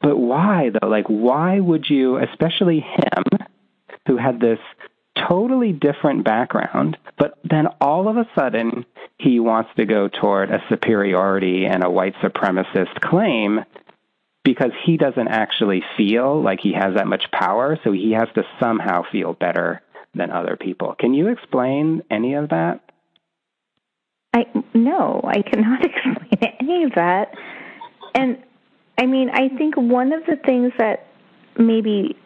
but 0.00 0.16
why 0.16 0.70
though? 0.70 0.88
Like 0.88 1.08
why 1.08 1.60
would 1.60 1.84
you, 1.90 2.16
especially 2.16 2.80
him 2.80 3.24
who 4.06 4.16
had 4.16 4.40
this 4.40 4.58
totally 5.16 5.72
different 5.72 6.24
background, 6.24 6.96
but 7.18 7.38
then 7.48 7.66
all 7.80 8.08
of 8.08 8.16
a 8.16 8.28
sudden 8.34 8.84
he 9.18 9.40
wants 9.40 9.70
to 9.76 9.86
go 9.86 10.08
toward 10.08 10.50
a 10.50 10.62
superiority 10.68 11.66
and 11.66 11.84
a 11.84 11.90
white 11.90 12.14
supremacist 12.16 13.00
claim 13.00 13.60
because 14.44 14.72
he 14.84 14.96
doesn't 14.96 15.28
actually 15.28 15.82
feel 15.96 16.42
like 16.42 16.60
he 16.60 16.72
has 16.72 16.94
that 16.96 17.06
much 17.06 17.24
power, 17.32 17.78
so 17.82 17.92
he 17.92 18.12
has 18.12 18.28
to 18.34 18.42
somehow 18.60 19.02
feel 19.10 19.32
better 19.32 19.80
than 20.14 20.30
other 20.30 20.56
people. 20.56 20.94
Can 20.98 21.14
you 21.14 21.28
explain 21.28 22.02
any 22.10 22.34
of 22.34 22.50
that? 22.50 22.80
I 24.34 24.46
no, 24.74 25.22
I 25.24 25.42
cannot 25.42 25.84
explain 25.84 26.54
any 26.60 26.84
of 26.84 26.92
that. 26.96 27.34
And 28.14 28.38
I 28.98 29.06
mean, 29.06 29.30
I 29.30 29.48
think 29.56 29.76
one 29.76 30.12
of 30.12 30.24
the 30.26 30.36
things 30.36 30.72
that 30.78 31.06
maybe 31.58 32.16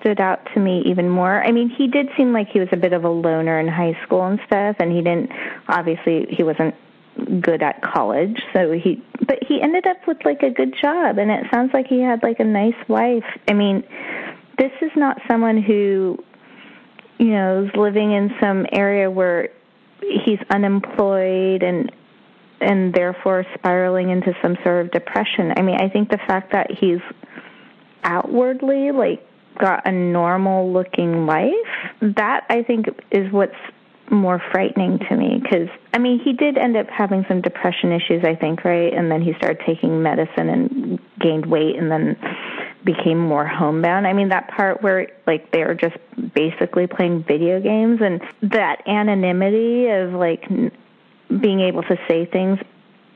stood 0.00 0.20
out 0.20 0.40
to 0.54 0.60
me 0.60 0.82
even 0.86 1.08
more. 1.08 1.42
I 1.42 1.52
mean, 1.52 1.70
he 1.70 1.86
did 1.86 2.08
seem 2.16 2.32
like 2.32 2.48
he 2.48 2.60
was 2.60 2.68
a 2.72 2.76
bit 2.76 2.92
of 2.92 3.04
a 3.04 3.08
loner 3.08 3.60
in 3.60 3.68
high 3.68 3.98
school 4.04 4.26
and 4.26 4.40
stuff, 4.46 4.76
and 4.78 4.90
he 4.92 5.02
didn't 5.02 5.30
obviously 5.68 6.26
he 6.30 6.42
wasn't 6.42 6.74
good 7.40 7.62
at 7.62 7.82
college, 7.82 8.40
so 8.52 8.72
he 8.72 9.02
but 9.26 9.38
he 9.46 9.60
ended 9.60 9.86
up 9.86 9.98
with 10.06 10.18
like 10.24 10.42
a 10.42 10.50
good 10.50 10.74
job, 10.80 11.18
and 11.18 11.30
it 11.30 11.44
sounds 11.52 11.70
like 11.72 11.86
he 11.86 12.00
had 12.00 12.22
like 12.22 12.40
a 12.40 12.44
nice 12.44 12.74
wife. 12.88 13.24
I 13.48 13.52
mean, 13.52 13.84
this 14.58 14.72
is 14.80 14.90
not 14.96 15.18
someone 15.28 15.62
who 15.62 16.18
you 17.18 17.30
know 17.30 17.64
is 17.64 17.70
living 17.76 18.12
in 18.12 18.30
some 18.40 18.66
area 18.72 19.10
where 19.10 19.50
he's 20.00 20.40
unemployed 20.50 21.62
and 21.62 21.92
and 22.60 22.92
therefore 22.92 23.44
spiraling 23.54 24.10
into 24.10 24.32
some 24.42 24.56
sort 24.62 24.84
of 24.84 24.92
depression. 24.92 25.52
I 25.56 25.62
mean, 25.62 25.76
I 25.80 25.88
think 25.88 26.10
the 26.10 26.18
fact 26.26 26.52
that 26.52 26.70
he's 26.70 27.00
outwardly 28.04 28.92
like 28.92 29.26
got 29.60 29.86
a 29.86 29.92
normal 29.92 30.72
looking 30.72 31.26
life, 31.26 31.52
that 32.00 32.46
I 32.48 32.62
think 32.62 32.86
is 33.10 33.30
what's 33.32 33.54
more 34.10 34.42
frightening 34.50 34.98
to 35.08 35.16
me 35.16 35.38
because 35.40 35.68
I 35.94 35.98
mean 35.98 36.18
he 36.18 36.32
did 36.32 36.58
end 36.58 36.76
up 36.76 36.88
having 36.88 37.24
some 37.28 37.40
depression 37.40 37.92
issues 37.92 38.24
I 38.24 38.34
think 38.34 38.64
right 38.64 38.92
and 38.92 39.08
then 39.08 39.22
he 39.22 39.34
started 39.34 39.62
taking 39.64 40.02
medicine 40.02 40.48
and 40.48 40.98
gained 41.20 41.46
weight 41.46 41.76
and 41.76 41.90
then 41.92 42.16
became 42.84 43.18
more 43.18 43.46
homebound. 43.46 44.06
I 44.06 44.12
mean 44.12 44.30
that 44.30 44.48
part 44.48 44.82
where 44.82 45.08
like 45.26 45.52
they 45.52 45.64
were 45.64 45.74
just 45.74 45.96
basically 46.34 46.86
playing 46.88 47.24
video 47.24 47.60
games 47.60 48.00
and 48.02 48.20
that 48.50 48.82
anonymity 48.88 49.88
of 49.88 50.12
like 50.12 50.48
being 51.40 51.60
able 51.60 51.82
to 51.84 51.96
say 52.08 52.26
things 52.26 52.58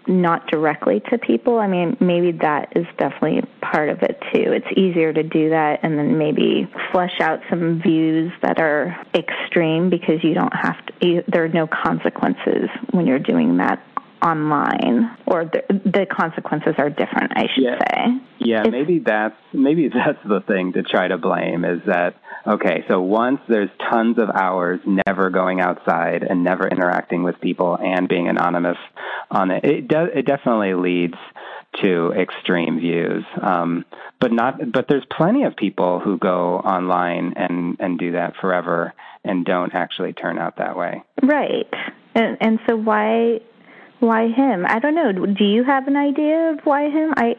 not 0.06 0.46
directly 0.48 1.00
to 1.10 1.18
people. 1.18 1.58
I 1.58 1.66
mean, 1.66 1.96
maybe 2.00 2.32
that 2.42 2.72
is 2.76 2.86
definitely 2.98 3.42
part 3.60 3.88
of 3.88 4.02
it 4.02 4.18
too. 4.32 4.52
It's 4.52 4.66
easier 4.76 5.12
to 5.12 5.22
do 5.22 5.50
that 5.50 5.80
and 5.82 5.98
then 5.98 6.18
maybe 6.18 6.68
flesh 6.92 7.20
out 7.20 7.40
some 7.50 7.80
views 7.80 8.32
that 8.42 8.58
are 8.58 8.96
extreme 9.14 9.90
because 9.90 10.22
you 10.22 10.34
don't 10.34 10.54
have 10.54 10.76
to, 10.86 11.06
you, 11.06 11.24
there 11.28 11.44
are 11.44 11.48
no 11.48 11.66
consequences 11.66 12.68
when 12.90 13.06
you're 13.06 13.18
doing 13.18 13.56
that 13.58 13.82
online, 14.24 15.16
or 15.26 15.44
the, 15.44 15.62
the 15.84 16.06
consequences 16.10 16.74
are 16.78 16.88
different. 16.88 17.32
I 17.36 17.46
should 17.54 17.64
yeah. 17.64 17.78
say. 17.78 18.20
Yeah, 18.38 18.60
It's- 18.60 18.72
maybe 18.72 18.98
that's 19.00 19.36
maybe 19.52 19.88
that's 19.94 20.22
the 20.26 20.40
thing 20.40 20.72
to 20.72 20.82
try 20.82 21.08
to 21.08 21.18
blame 21.18 21.64
is 21.64 21.80
that 21.86 22.14
okay, 22.46 22.84
so 22.88 23.00
once 23.00 23.40
there's 23.48 23.70
tons 23.90 24.18
of 24.18 24.30
hours 24.30 24.80
never 25.06 25.30
going 25.30 25.60
outside 25.60 26.22
and 26.22 26.42
never 26.44 26.66
interacting 26.68 27.22
with 27.22 27.40
people 27.40 27.76
and 27.76 28.08
being 28.08 28.28
anonymous 28.28 28.78
on 29.30 29.50
it, 29.50 29.64
it 29.64 29.88
does 29.88 30.08
it 30.14 30.26
definitely 30.26 30.74
leads 30.74 31.16
to 31.82 32.12
extreme 32.12 32.80
views. 32.80 33.24
Um, 33.40 33.84
but 34.20 34.32
not 34.32 34.72
but 34.72 34.86
there's 34.88 35.04
plenty 35.10 35.44
of 35.44 35.56
people 35.56 36.00
who 36.00 36.18
go 36.18 36.58
online 36.58 37.34
and 37.36 37.76
and 37.80 37.98
do 37.98 38.12
that 38.12 38.34
forever 38.40 38.94
and 39.24 39.44
don't 39.44 39.74
actually 39.74 40.12
turn 40.12 40.38
out 40.38 40.56
that 40.58 40.76
way. 40.76 41.02
Right. 41.22 41.68
And 42.14 42.36
and 42.40 42.60
so 42.66 42.76
why 42.76 43.40
why 44.04 44.28
him? 44.28 44.64
I 44.66 44.78
don't 44.78 44.94
know. 44.94 45.26
Do 45.26 45.44
you 45.44 45.64
have 45.64 45.86
an 45.88 45.96
idea 45.96 46.52
of 46.52 46.60
why 46.64 46.90
him? 46.90 47.14
I 47.16 47.36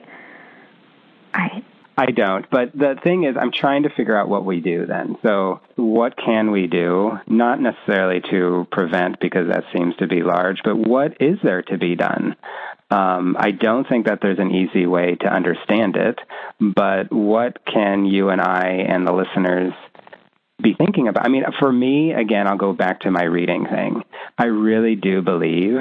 I 1.33 1.63
I 1.97 2.07
don't. 2.07 2.45
But 2.49 2.73
the 2.73 2.95
thing 3.03 3.23
is, 3.23 3.35
I'm 3.39 3.51
trying 3.51 3.83
to 3.83 3.89
figure 3.89 4.17
out 4.17 4.27
what 4.27 4.45
we 4.45 4.59
do 4.59 4.85
then. 4.85 5.15
So, 5.25 5.61
what 5.75 6.17
can 6.17 6.51
we 6.51 6.67
do? 6.67 7.11
Not 7.27 7.61
necessarily 7.61 8.21
to 8.31 8.67
prevent, 8.71 9.19
because 9.21 9.47
that 9.49 9.63
seems 9.73 9.95
to 9.97 10.07
be 10.07 10.21
large, 10.21 10.59
but 10.63 10.75
what 10.75 11.21
is 11.21 11.37
there 11.41 11.61
to 11.63 11.77
be 11.77 11.95
done? 11.95 12.35
Um, 12.91 13.35
I 13.39 13.51
don't 13.51 13.87
think 13.87 14.07
that 14.07 14.19
there's 14.21 14.39
an 14.39 14.51
easy 14.51 14.85
way 14.85 15.15
to 15.21 15.27
understand 15.27 15.95
it, 15.95 16.19
but 16.59 17.11
what 17.11 17.65
can 17.65 18.05
you 18.05 18.29
and 18.29 18.41
I 18.41 18.85
and 18.87 19.07
the 19.07 19.13
listeners 19.13 19.73
be 20.61 20.75
thinking 20.77 21.07
about? 21.07 21.25
I 21.25 21.29
mean, 21.29 21.43
for 21.59 21.71
me, 21.71 22.13
again, 22.13 22.47
I'll 22.47 22.57
go 22.57 22.73
back 22.73 23.01
to 23.01 23.11
my 23.11 23.23
reading 23.23 23.65
thing. 23.65 24.03
I 24.37 24.45
really 24.45 24.95
do 24.95 25.21
believe 25.21 25.79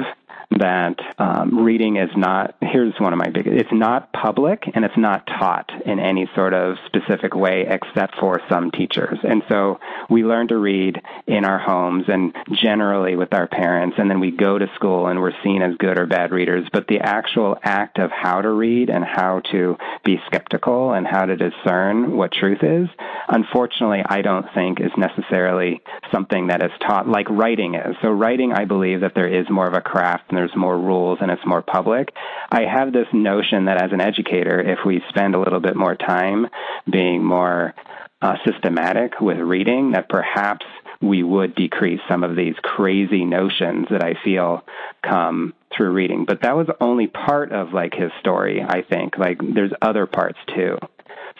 that 0.51 0.95
um, 1.17 1.63
reading 1.63 1.97
is 1.97 2.09
not, 2.15 2.55
here's 2.61 2.93
one 2.99 3.13
of 3.13 3.19
my 3.19 3.29
big, 3.29 3.47
it's 3.47 3.71
not 3.71 4.11
public 4.13 4.63
and 4.73 4.85
it's 4.85 4.97
not 4.97 5.25
taught 5.27 5.69
in 5.85 5.99
any 5.99 6.29
sort 6.35 6.53
of 6.53 6.77
specific 6.85 7.35
way 7.35 7.65
except 7.67 8.17
for 8.19 8.39
some 8.49 8.71
teachers. 8.71 9.17
And 9.23 9.43
so 9.49 9.79
we 10.09 10.23
learn 10.23 10.47
to 10.49 10.57
read 10.57 11.01
in 11.27 11.45
our 11.45 11.59
homes 11.59 12.05
and 12.07 12.35
generally 12.51 13.15
with 13.15 13.33
our 13.33 13.47
parents, 13.47 13.97
and 13.97 14.09
then 14.09 14.19
we 14.19 14.31
go 14.31 14.57
to 14.57 14.67
school 14.75 15.07
and 15.07 15.19
we're 15.19 15.33
seen 15.43 15.61
as 15.61 15.75
good 15.77 15.99
or 15.99 16.05
bad 16.05 16.31
readers. 16.31 16.67
But 16.71 16.87
the 16.87 16.99
actual 16.99 17.57
act 17.63 17.99
of 17.99 18.11
how 18.11 18.41
to 18.41 18.49
read 18.49 18.89
and 18.89 19.03
how 19.03 19.41
to 19.51 19.77
be 20.03 20.17
skeptical 20.27 20.93
and 20.93 21.07
how 21.07 21.25
to 21.25 21.35
discern 21.35 22.15
what 22.15 22.31
truth 22.31 22.63
is, 22.63 22.87
unfortunately, 23.27 24.03
I 24.05 24.21
don't 24.21 24.45
think 24.53 24.79
is 24.79 24.91
necessarily 24.97 25.81
something 26.11 26.47
that 26.47 26.63
is 26.63 26.71
taught 26.85 27.07
like 27.07 27.29
writing 27.29 27.75
is. 27.75 27.95
So 28.01 28.09
writing, 28.09 28.53
I 28.53 28.65
believe 28.65 29.01
that 29.01 29.15
there 29.15 29.27
is 29.27 29.49
more 29.49 29.67
of 29.67 29.73
a 29.73 29.81
craft 29.81 30.31
and 30.35 30.41
there's 30.41 30.55
more 30.55 30.77
rules 30.77 31.19
and 31.21 31.31
it's 31.31 31.45
more 31.45 31.61
public. 31.61 32.13
I 32.51 32.63
have 32.63 32.91
this 32.91 33.07
notion 33.13 33.65
that 33.65 33.81
as 33.81 33.91
an 33.93 34.01
educator, 34.01 34.59
if 34.59 34.79
we 34.85 35.01
spend 35.09 35.33
a 35.33 35.39
little 35.39 35.61
bit 35.61 35.77
more 35.77 35.95
time 35.95 36.47
being 36.91 37.23
more 37.23 37.73
uh, 38.21 38.35
systematic 38.45 39.21
with 39.21 39.37
reading, 39.37 39.91
that 39.91 40.09
perhaps 40.09 40.65
we 41.01 41.23
would 41.23 41.55
decrease 41.55 42.01
some 42.09 42.23
of 42.23 42.35
these 42.35 42.55
crazy 42.63 43.23
notions 43.23 43.87
that 43.91 44.03
I 44.03 44.15
feel 44.25 44.65
come 45.01 45.53
through 45.75 45.91
reading. 45.91 46.25
But 46.25 46.41
that 46.41 46.55
was 46.55 46.67
only 46.81 47.07
part 47.07 47.51
of 47.53 47.71
like 47.73 47.93
his 47.93 48.11
story, 48.19 48.61
I 48.61 48.81
think. 48.81 49.17
Like 49.17 49.39
there's 49.39 49.71
other 49.81 50.05
parts 50.05 50.39
too. 50.53 50.77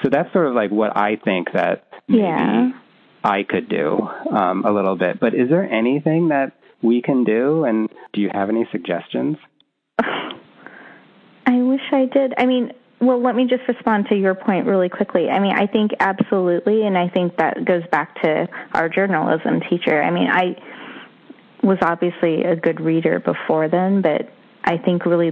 So 0.03 0.09
that's 0.09 0.31
sort 0.31 0.47
of 0.47 0.53
like 0.53 0.71
what 0.71 0.95
I 0.95 1.17
think 1.17 1.51
that 1.53 1.87
maybe 2.07 2.21
Yeah. 2.23 2.71
I 3.23 3.43
could 3.43 3.67
do 3.69 4.07
um, 4.31 4.65
a 4.65 4.71
little 4.71 4.95
bit. 4.95 5.19
But 5.19 5.33
is 5.33 5.49
there 5.49 5.63
anything 5.69 6.29
that 6.29 6.51
we 6.85 7.01
can 7.01 7.23
do? 7.23 7.65
And 7.65 7.89
do 8.13 8.21
you 8.21 8.29
have 8.33 8.49
any 8.49 8.67
suggestions? 8.71 9.37
I 9.99 11.61
wish 11.61 11.81
I 11.91 12.05
did. 12.05 12.33
I 12.37 12.45
mean, 12.45 12.71
well, 13.01 13.21
let 13.21 13.35
me 13.35 13.45
just 13.47 13.67
respond 13.67 14.07
to 14.09 14.15
your 14.15 14.35
point 14.35 14.65
really 14.65 14.89
quickly. 14.89 15.29
I 15.29 15.39
mean, 15.39 15.53
I 15.55 15.67
think 15.67 15.91
absolutely, 15.99 16.85
and 16.85 16.97
I 16.97 17.09
think 17.09 17.37
that 17.37 17.65
goes 17.65 17.83
back 17.91 18.21
to 18.21 18.47
our 18.73 18.89
journalism 18.89 19.61
teacher. 19.69 20.01
I 20.01 20.11
mean, 20.11 20.27
I 20.29 20.55
was 21.61 21.77
obviously 21.81 22.43
a 22.43 22.55
good 22.55 22.79
reader 22.79 23.19
before 23.19 23.67
then, 23.67 24.01
but 24.01 24.31
I 24.63 24.77
think 24.77 25.05
really 25.05 25.31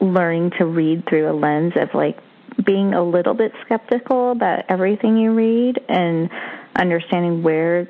learning 0.00 0.52
to 0.58 0.64
read 0.64 1.04
through 1.08 1.30
a 1.30 1.34
lens 1.34 1.72
of 1.76 1.88
like 1.94 2.18
being 2.64 2.94
a 2.94 3.02
little 3.02 3.34
bit 3.34 3.52
skeptical 3.64 4.32
about 4.32 4.64
everything 4.68 5.16
you 5.16 5.32
read 5.32 5.80
and 5.88 6.30
understanding 6.76 7.42
where 7.42 7.88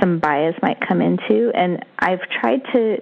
some 0.00 0.18
bias 0.18 0.54
might 0.62 0.78
come 0.86 1.00
into. 1.00 1.50
And 1.54 1.84
I've 1.98 2.20
tried 2.40 2.62
to 2.72 2.98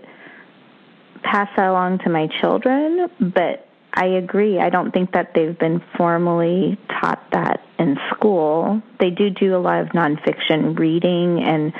pass 1.22 1.48
that 1.56 1.68
along 1.68 1.98
to 2.00 2.10
my 2.10 2.28
children, 2.40 3.08
but 3.20 3.66
I 3.92 4.06
agree. 4.06 4.60
I 4.60 4.70
don't 4.70 4.92
think 4.92 5.12
that 5.12 5.32
they've 5.34 5.58
been 5.58 5.82
formally 5.96 6.78
taught 7.00 7.22
that 7.32 7.60
in 7.78 7.96
school. 8.10 8.82
They 9.00 9.10
do 9.10 9.30
do 9.30 9.56
a 9.56 9.58
lot 9.58 9.80
of 9.80 9.88
nonfiction 9.88 10.78
reading 10.78 11.42
and 11.42 11.72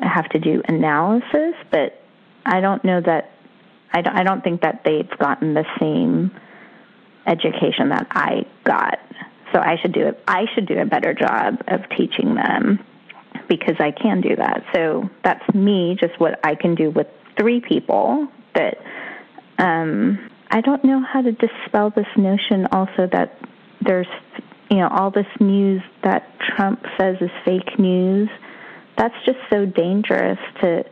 have 0.00 0.28
to 0.30 0.38
do 0.38 0.62
analysis, 0.68 1.54
but 1.70 2.00
I 2.46 2.60
don't 2.60 2.84
know 2.84 3.00
that. 3.00 3.32
I 3.90 4.02
don't, 4.02 4.16
I 4.16 4.22
don't 4.22 4.44
think 4.44 4.60
that 4.62 4.82
they've 4.84 5.10
gotten 5.18 5.54
the 5.54 5.64
same 5.80 6.30
education 7.26 7.88
that 7.88 8.06
I 8.10 8.44
got. 8.64 8.98
So 9.52 9.60
I 9.60 9.76
should 9.80 9.92
do 9.92 10.08
it. 10.08 10.22
I 10.28 10.44
should 10.54 10.66
do 10.66 10.78
a 10.78 10.84
better 10.84 11.14
job 11.14 11.62
of 11.68 11.80
teaching 11.96 12.34
them 12.34 12.84
because 13.48 13.76
I 13.78 13.90
can 13.90 14.20
do 14.20 14.36
that. 14.36 14.62
So 14.74 15.08
that's 15.24 15.42
me, 15.54 15.96
just 15.98 16.18
what 16.20 16.38
I 16.44 16.54
can 16.54 16.74
do 16.74 16.90
with 16.90 17.06
three 17.38 17.60
people. 17.60 18.28
But 18.54 18.78
um, 19.58 20.30
I 20.50 20.60
don't 20.60 20.84
know 20.84 21.02
how 21.02 21.22
to 21.22 21.32
dispel 21.32 21.90
this 21.94 22.06
notion 22.16 22.66
also 22.72 23.08
that 23.12 23.38
there's, 23.80 24.06
you 24.70 24.78
know, 24.78 24.88
all 24.88 25.10
this 25.10 25.26
news 25.40 25.82
that 26.04 26.28
Trump 26.40 26.82
says 26.98 27.16
is 27.20 27.30
fake 27.44 27.78
news. 27.78 28.28
That's 28.96 29.14
just 29.24 29.38
so 29.50 29.66
dangerous 29.66 30.38
to. 30.60 30.84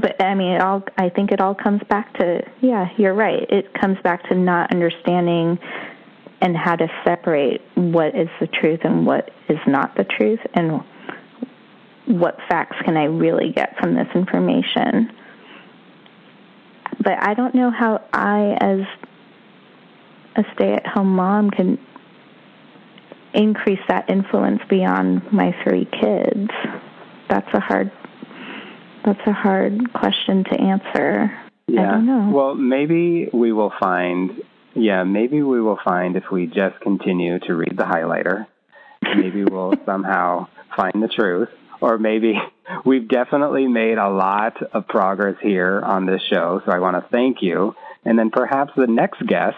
But 0.00 0.22
I 0.22 0.34
mean, 0.34 0.52
it 0.52 0.62
all. 0.62 0.82
I 0.96 1.10
think 1.10 1.30
it 1.30 1.40
all 1.40 1.54
comes 1.54 1.82
back 1.88 2.16
to 2.18 2.40
yeah. 2.60 2.88
You're 2.96 3.14
right. 3.14 3.46
It 3.50 3.72
comes 3.78 3.98
back 4.02 4.28
to 4.28 4.34
not 4.34 4.72
understanding 4.72 5.58
and 6.40 6.56
how 6.56 6.76
to 6.76 6.86
separate 7.04 7.60
what 7.74 8.14
is 8.14 8.28
the 8.40 8.46
truth 8.46 8.80
and 8.84 9.04
what 9.04 9.30
is 9.48 9.58
not 9.66 9.96
the 9.96 10.04
truth, 10.04 10.40
and 10.54 10.80
what 12.08 12.38
facts 12.48 12.76
can 12.84 12.96
I 12.96 13.04
really 13.04 13.52
get 13.52 13.76
from 13.78 13.94
this 13.94 14.08
information. 14.14 15.12
But 17.00 17.22
I 17.22 17.34
don't 17.34 17.54
know 17.54 17.70
how 17.70 18.02
I, 18.12 18.56
as 18.60 18.80
a 20.36 20.42
stay 20.54 20.72
at 20.72 20.86
home 20.86 21.14
mom, 21.14 21.50
can 21.50 21.78
increase 23.34 23.80
that 23.88 24.08
influence 24.08 24.60
beyond 24.68 25.32
my 25.32 25.54
three 25.62 25.84
kids. 25.84 26.50
That's 27.28 27.48
a 27.52 27.60
hard 27.60 27.92
that's 29.04 29.26
a 29.26 29.32
hard 29.32 29.92
question 29.92 30.44
to 30.44 30.60
answer. 30.60 31.38
Yeah. 31.66 31.80
I 31.80 31.84
don't 31.92 32.06
know. 32.06 32.30
Well, 32.34 32.54
maybe 32.54 33.28
we 33.32 33.52
will 33.52 33.72
find. 33.80 34.42
Yeah, 34.74 35.04
maybe 35.04 35.42
we 35.42 35.60
will 35.60 35.78
find 35.84 36.16
if 36.16 36.24
we 36.32 36.46
just 36.46 36.80
continue 36.80 37.38
to 37.40 37.54
read 37.54 37.76
the 37.76 37.84
highlighter. 37.84 38.46
Maybe 39.02 39.44
we'll 39.44 39.74
somehow 39.86 40.48
find 40.76 41.02
the 41.02 41.08
truth, 41.08 41.48
or 41.80 41.98
maybe 41.98 42.34
we've 42.84 43.08
definitely 43.08 43.66
made 43.66 43.98
a 43.98 44.08
lot 44.08 44.62
of 44.72 44.86
progress 44.88 45.36
here 45.42 45.80
on 45.80 46.06
this 46.06 46.22
show. 46.30 46.62
So 46.64 46.72
I 46.72 46.78
want 46.78 46.96
to 46.96 47.08
thank 47.10 47.38
you, 47.42 47.74
and 48.04 48.18
then 48.18 48.30
perhaps 48.30 48.72
the 48.76 48.86
next 48.86 49.24
guest 49.26 49.56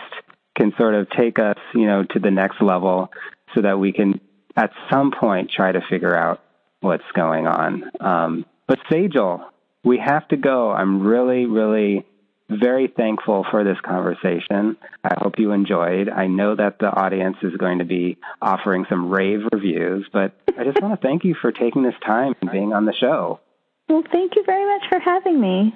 can 0.57 0.73
sort 0.77 0.95
of 0.95 1.09
take 1.11 1.39
us, 1.39 1.57
you 1.75 1.87
know, 1.87 2.05
to 2.05 2.19
the 2.19 2.31
next 2.31 2.61
level, 2.61 3.11
so 3.55 3.63
that 3.63 3.79
we 3.79 3.93
can 3.93 4.21
at 4.57 4.71
some 4.91 5.13
point 5.13 5.51
try 5.51 5.73
to 5.73 5.81
figure 5.89 6.15
out 6.15 6.43
what's 6.81 7.05
going 7.15 7.47
on. 7.47 7.91
Um, 8.01 8.47
but 8.67 8.79
Sejal, 8.91 9.45
we 9.85 9.99
have 9.99 10.27
to 10.29 10.37
go. 10.37 10.71
I'm 10.71 11.03
really, 11.07 11.47
really 11.47 12.07
very 12.51 12.89
thankful 12.89 13.47
for 13.51 13.65
this 13.65 13.79
conversation. 13.85 14.77
I 15.05 15.15
hope 15.19 15.39
you 15.39 15.53
enjoyed. 15.53 16.09
I 16.09 16.27
know 16.27 16.57
that 16.57 16.79
the 16.79 16.89
audience 16.89 17.37
is 17.43 17.57
going 17.57 17.79
to 17.79 17.85
be 17.85 18.19
offering 18.43 18.87
some 18.89 19.11
rave 19.11 19.41
reviews, 19.53 20.07
but 20.13 20.33
I 20.59 20.65
just 20.65 20.81
want 20.83 21.01
to 21.01 21.07
thank 21.07 21.25
you 21.25 21.35
for 21.41 21.53
taking 21.53 21.83
this 21.83 21.95
time 22.05 22.35
and 22.41 22.51
being 22.51 22.73
on 22.73 22.85
the 22.85 22.95
show. 22.95 23.41
Well, 23.89 24.05
thank 24.13 24.37
you 24.37 24.45
very 24.45 24.67
much 24.67 24.89
for 24.89 25.01
having 25.01 25.41
me. 25.41 25.75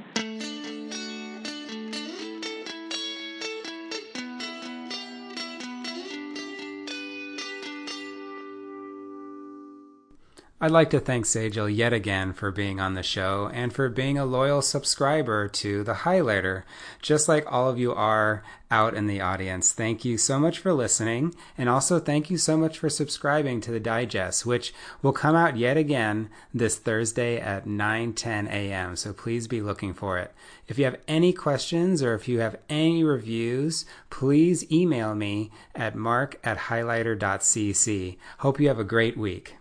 I'd 10.65 10.71
like 10.71 10.89
to 10.93 10.99
thank 10.99 11.27
Sejal 11.27 11.77
yet 11.77 11.93
again 11.93 12.33
for 12.33 12.51
being 12.51 12.81
on 12.81 12.95
the 12.95 13.03
show 13.03 13.51
and 13.53 13.71
for 13.71 13.91
being 13.91 14.17
a 14.17 14.25
loyal 14.25 14.63
subscriber 14.63 15.47
to 15.47 15.85
The 15.85 15.93
Highlighter, 15.93 16.63
just 17.03 17.29
like 17.29 17.45
all 17.53 17.69
of 17.69 17.79
you 17.79 17.93
are 17.93 18.43
out 18.71 18.95
in 18.95 19.07
the 19.07 19.21
audience. 19.21 19.73
Thank 19.73 20.07
you 20.07 20.17
so 20.17 20.41
much 20.41 20.59
for 20.59 20.73
listening, 20.73 21.35
and 21.59 21.69
also 21.69 22.01
thank 22.01 22.31
you 22.31 22.39
so 22.39 22.57
much 22.57 22.79
for 22.79 22.89
subscribing 22.89 23.61
to 23.61 23.73
the 23.73 23.79
digest, 23.79 24.47
which 24.47 24.73
will 25.03 25.13
come 25.13 25.37
out 25.37 25.59
yet 25.59 25.77
again 25.77 26.31
this 26.55 26.79
Thursday 26.79 27.39
at 27.39 27.67
9 27.67 28.15
10 28.15 28.47
a.m. 28.47 28.97
So 28.97 29.13
please 29.13 29.47
be 29.47 29.61
looking 29.61 29.93
for 29.93 30.19
it. 30.19 30.33
If 30.67 30.79
you 30.79 30.87
have 30.87 30.97
any 31.07 31.35
questions 31.35 32.03
or 32.03 32.15
if 32.15 32.27
you 32.27 32.39
have 32.39 32.57
any 32.71 33.05
reviews, 33.05 33.85
please 34.09 34.65
email 34.73 35.15
me 35.15 35.51
at 35.75 35.95
mark 35.95 36.41
at 36.43 36.57
highlighter.cc. 36.57 38.17
Hope 38.39 38.59
you 38.59 38.69
have 38.69 38.79
a 38.79 38.85
great 38.85 39.19
week. 39.19 39.57